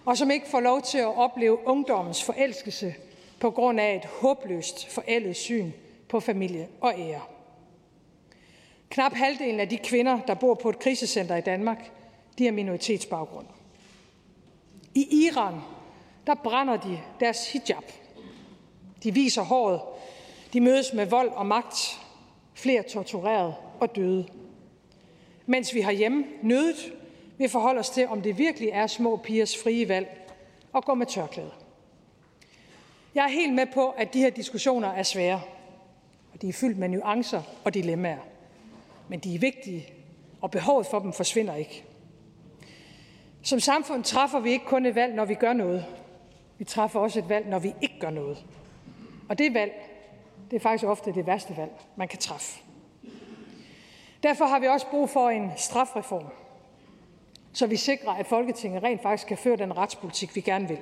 [0.05, 2.95] og som ikke får lov til at opleve ungdommens forelskelse
[3.39, 5.71] på grund af et håbløst forældet syn
[6.09, 7.34] på familie og ære.
[8.89, 11.91] Knap halvdelen af de kvinder, der bor på et krisecenter i Danmark,
[12.37, 13.45] de har minoritetsbaggrund.
[14.95, 15.53] I Iran,
[16.27, 17.91] der brænder de deres hijab.
[19.03, 19.81] De viser håret.
[20.53, 22.01] De mødes med vold og magt.
[22.53, 24.27] Flere tortureret og døde.
[25.45, 26.93] Mens vi hjemme nødet
[27.37, 30.31] vil forholde os til, om det virkelig er små pigers frie valg
[30.75, 31.51] at gå med tørklæde.
[33.15, 35.41] Jeg er helt med på, at de her diskussioner er svære,
[36.33, 38.34] og de er fyldt med nuancer og dilemmaer.
[39.09, 39.87] Men de er vigtige,
[40.41, 41.83] og behovet for dem forsvinder ikke.
[43.41, 45.85] Som samfund træffer vi ikke kun et valg, når vi gør noget.
[46.57, 48.45] Vi træffer også et valg, når vi ikke gør noget.
[49.29, 49.71] Og det valg,
[50.51, 52.61] det er faktisk ofte det værste valg, man kan træffe.
[54.23, 56.25] Derfor har vi også brug for en strafreform,
[57.53, 60.79] så vi sikrer, at Folketinget rent faktisk kan føre den retspolitik, vi gerne vil.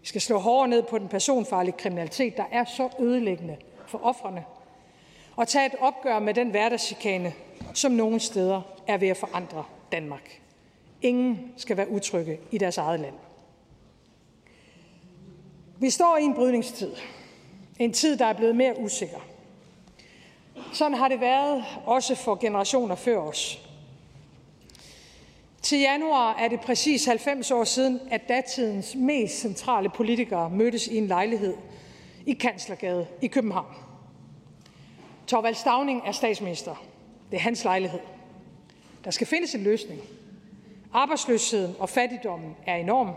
[0.00, 4.44] Vi skal slå hårdere ned på den personfarlige kriminalitet, der er så ødelæggende for offrene,
[5.36, 7.32] og tage et opgør med den hverdagschikane,
[7.74, 10.40] som nogle steder er ved at forandre Danmark.
[11.02, 13.14] Ingen skal være utrygge i deres eget land.
[15.78, 16.92] Vi står i en brydningstid.
[17.78, 19.18] En tid, der er blevet mere usikker.
[20.72, 23.66] Sådan har det været også for generationer før os.
[25.62, 30.96] Til januar er det præcis 90 år siden, at datidens mest centrale politikere mødtes i
[30.96, 31.54] en lejlighed
[32.26, 33.89] i Kanslergade i København.
[35.30, 36.84] Torvald Stavning er statsminister.
[37.30, 38.00] Det er hans lejlighed.
[39.04, 40.00] Der skal findes en løsning.
[40.92, 43.10] Arbejdsløsheden og fattigdommen er enorm.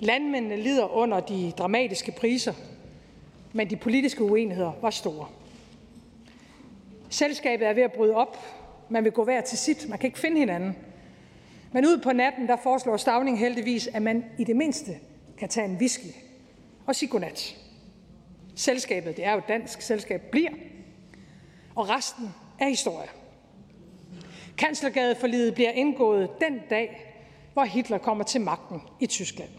[0.00, 2.52] Landmændene lider under de dramatiske priser,
[3.52, 5.26] men de politiske uenigheder var store.
[7.08, 8.38] Selskabet er ved at bryde op.
[8.88, 9.88] Man vil gå hver til sit.
[9.88, 10.76] Man kan ikke finde hinanden.
[11.72, 14.98] Men ud på natten, der foreslår Stavning heldigvis, at man i det mindste
[15.38, 16.14] kan tage en whisky
[16.86, 17.56] og sige godnat.
[18.54, 20.50] Selskabet, det er jo et dansk selskab, bliver,
[21.76, 23.08] og resten er historie.
[24.58, 27.14] Kanslergadeforliget bliver indgået den dag,
[27.52, 29.50] hvor Hitler kommer til magten i Tyskland.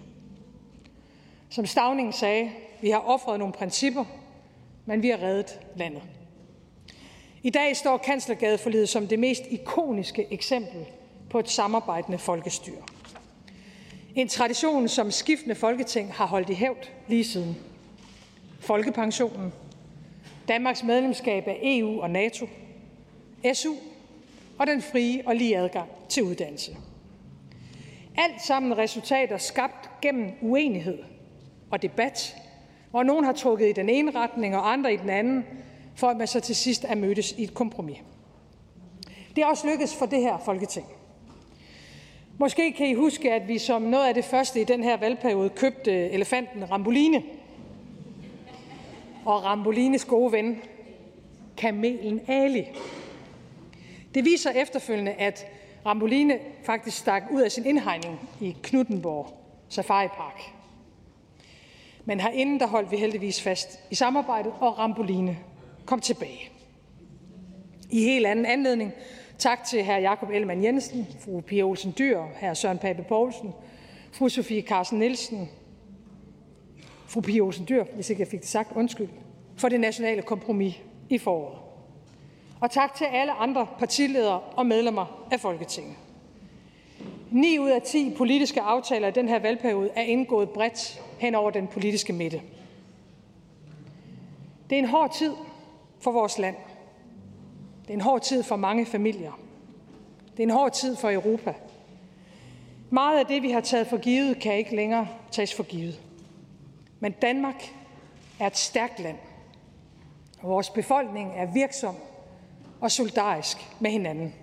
[1.50, 2.52] Som Stavning sagde,
[2.82, 4.06] vi har offret nogle principper,
[4.86, 6.02] men vi har reddet landet.
[7.44, 10.86] I dag står Kanslergadeforliget som det mest ikoniske eksempel
[11.30, 12.82] på et samarbejdende folkestyre.
[14.16, 17.58] En tradition, som skiftende folketing har holdt i hævd lige siden.
[18.60, 19.54] Folkepensionen,
[20.48, 22.48] Danmarks medlemskab af EU og NATO,
[23.54, 23.74] SU
[24.58, 26.78] og den frie og lige adgang til uddannelse.
[28.18, 30.98] Alt sammen resultater skabt gennem uenighed
[31.72, 32.36] og debat,
[32.92, 35.46] hvor nogen har trukket i den ene retning og andre i den anden,
[35.96, 37.98] for at man så til sidst er mødtes i et kompromis.
[39.36, 40.88] Det er også lykkedes for det her Folketing.
[42.38, 45.50] Måske kan I huske, at vi som noget af det første i den her valgperiode
[45.50, 47.24] købte elefanten Ramboline.
[49.26, 50.62] Og Rambolines gode ven,
[51.58, 52.66] kamelen Ali.
[54.14, 55.46] Det viser efterfølgende, at
[55.86, 59.38] Ramboline faktisk stak ud af sin indhegning i Knuttenborg
[59.70, 60.42] Safari Park.
[62.06, 65.38] Men herinde der holdt vi heldigvis fast i samarbejdet, og Ramboline
[65.86, 66.50] kom tilbage.
[67.90, 68.94] I helt anden anledning
[69.38, 69.92] Tak til hr.
[69.92, 72.54] Jakob Ellemann Jensen, fru Pia Olsen Dyr, hr.
[72.54, 73.54] Søren Pape Poulsen,
[74.12, 75.50] fru Sofie Carsten Nielsen,
[77.08, 79.10] fru Pia Olsen Dyr, hvis ikke jeg fik det sagt, undskyld,
[79.58, 81.58] for det nationale kompromis i foråret.
[82.60, 85.96] Og tak til alle andre partiledere og medlemmer af Folketinget.
[87.32, 91.52] 9 ud af 10 politiske aftaler i den her valgperiode er indgået bredt hen over
[91.52, 92.42] den politiske midte.
[94.70, 95.34] Det er en hård tid
[96.00, 96.56] for vores land.
[97.82, 99.40] Det er en hård tid for mange familier.
[100.32, 101.54] Det er en hård tid for Europa.
[102.90, 106.00] Meget af det, vi har taget for givet, kan ikke længere tages for givet.
[107.06, 107.74] Men Danmark
[108.40, 109.18] er et stærkt land,
[110.42, 111.96] og vores befolkning er virksom
[112.82, 114.36] og solidarisk med hinanden.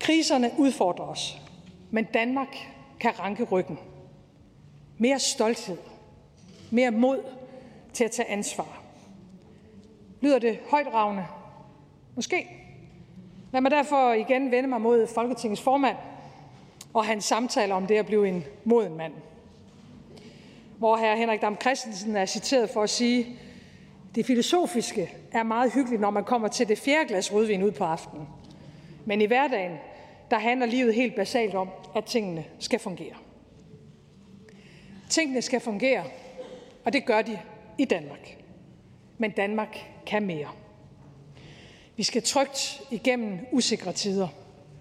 [0.00, 1.40] Kriserne udfordrer os,
[1.90, 2.56] men Danmark
[3.00, 3.78] kan ranke ryggen.
[4.98, 5.78] Mere stolthed,
[6.70, 7.24] mere mod
[7.92, 8.82] til at tage ansvar.
[10.20, 11.26] Lyder det højtragende?
[12.14, 12.46] Måske.
[13.52, 15.96] Lad mig derfor igen vende mig mod Folketingets formand
[16.94, 19.12] og hans samtaler om det at blive en moden mand.
[20.82, 21.16] Hvor hr.
[21.16, 23.26] Henrik Dam Christensen er citeret for at sige,
[24.14, 27.84] det filosofiske er meget hyggeligt, når man kommer til det fjerde glas rødvin ud på
[27.84, 28.26] aftenen.
[29.04, 29.76] Men i hverdagen,
[30.30, 33.14] der handler livet helt basalt om, at tingene skal fungere.
[35.10, 36.04] Tingene skal fungere,
[36.84, 37.38] og det gør de
[37.78, 38.36] i Danmark.
[39.18, 40.48] Men Danmark kan mere.
[41.96, 44.28] Vi skal trygt igennem usikre tider.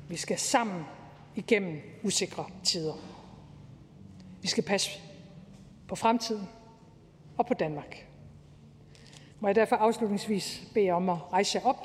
[0.09, 0.83] Vi skal sammen
[1.35, 2.93] igennem usikre tider.
[4.41, 5.10] Vi skal passe
[5.91, 6.49] på fremtiden
[7.37, 8.07] og på Danmark.
[9.39, 11.75] Må jeg derfor afslutningsvis bede om at rejse jer op.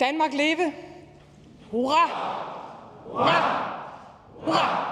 [0.00, 0.72] Danmark leve!
[1.70, 2.08] Hurra!
[3.04, 3.80] Hurra!
[4.34, 4.90] Hurra!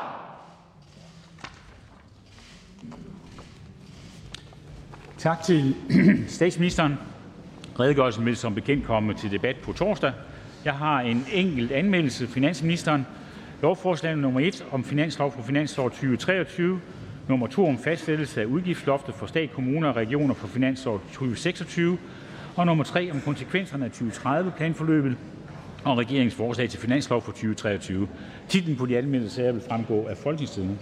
[5.19, 5.77] Tak til
[6.39, 6.95] statsministeren.
[7.81, 10.13] Redegørelsen vil som bekendt komme til debat på torsdag.
[10.69, 12.27] Jeg har en enkelt anmeldelse.
[12.27, 13.07] Finansministeren.
[13.63, 16.81] Lovforslag nummer 1 om finanslov for finansår 2023,
[17.29, 21.99] nummer 2 om fastsættelse af udgiftsloftet for stat, kommuner og regioner for finansår 2026
[22.57, 25.17] og nummer 3 om konsekvenserne af 2030-planforløbet
[25.85, 28.09] og regeringens forslag til finanslov for 2023.
[28.49, 30.77] Titlen på de anmeldte sager vil fremgå af Folketingstidende.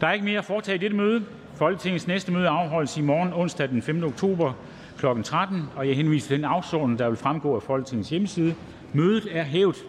[0.00, 1.22] Der er ikke mere at foretage i dette møde.
[1.54, 4.04] Folketingets næste møde afholdes i morgen, onsdag den 5.
[4.04, 4.52] oktober
[4.98, 5.06] kl.
[5.24, 5.62] 13.
[5.76, 8.54] og Jeg henviser til den afsorden, der vil fremgå af Folketingets hjemmeside.
[8.92, 9.84] Mødet er hævet.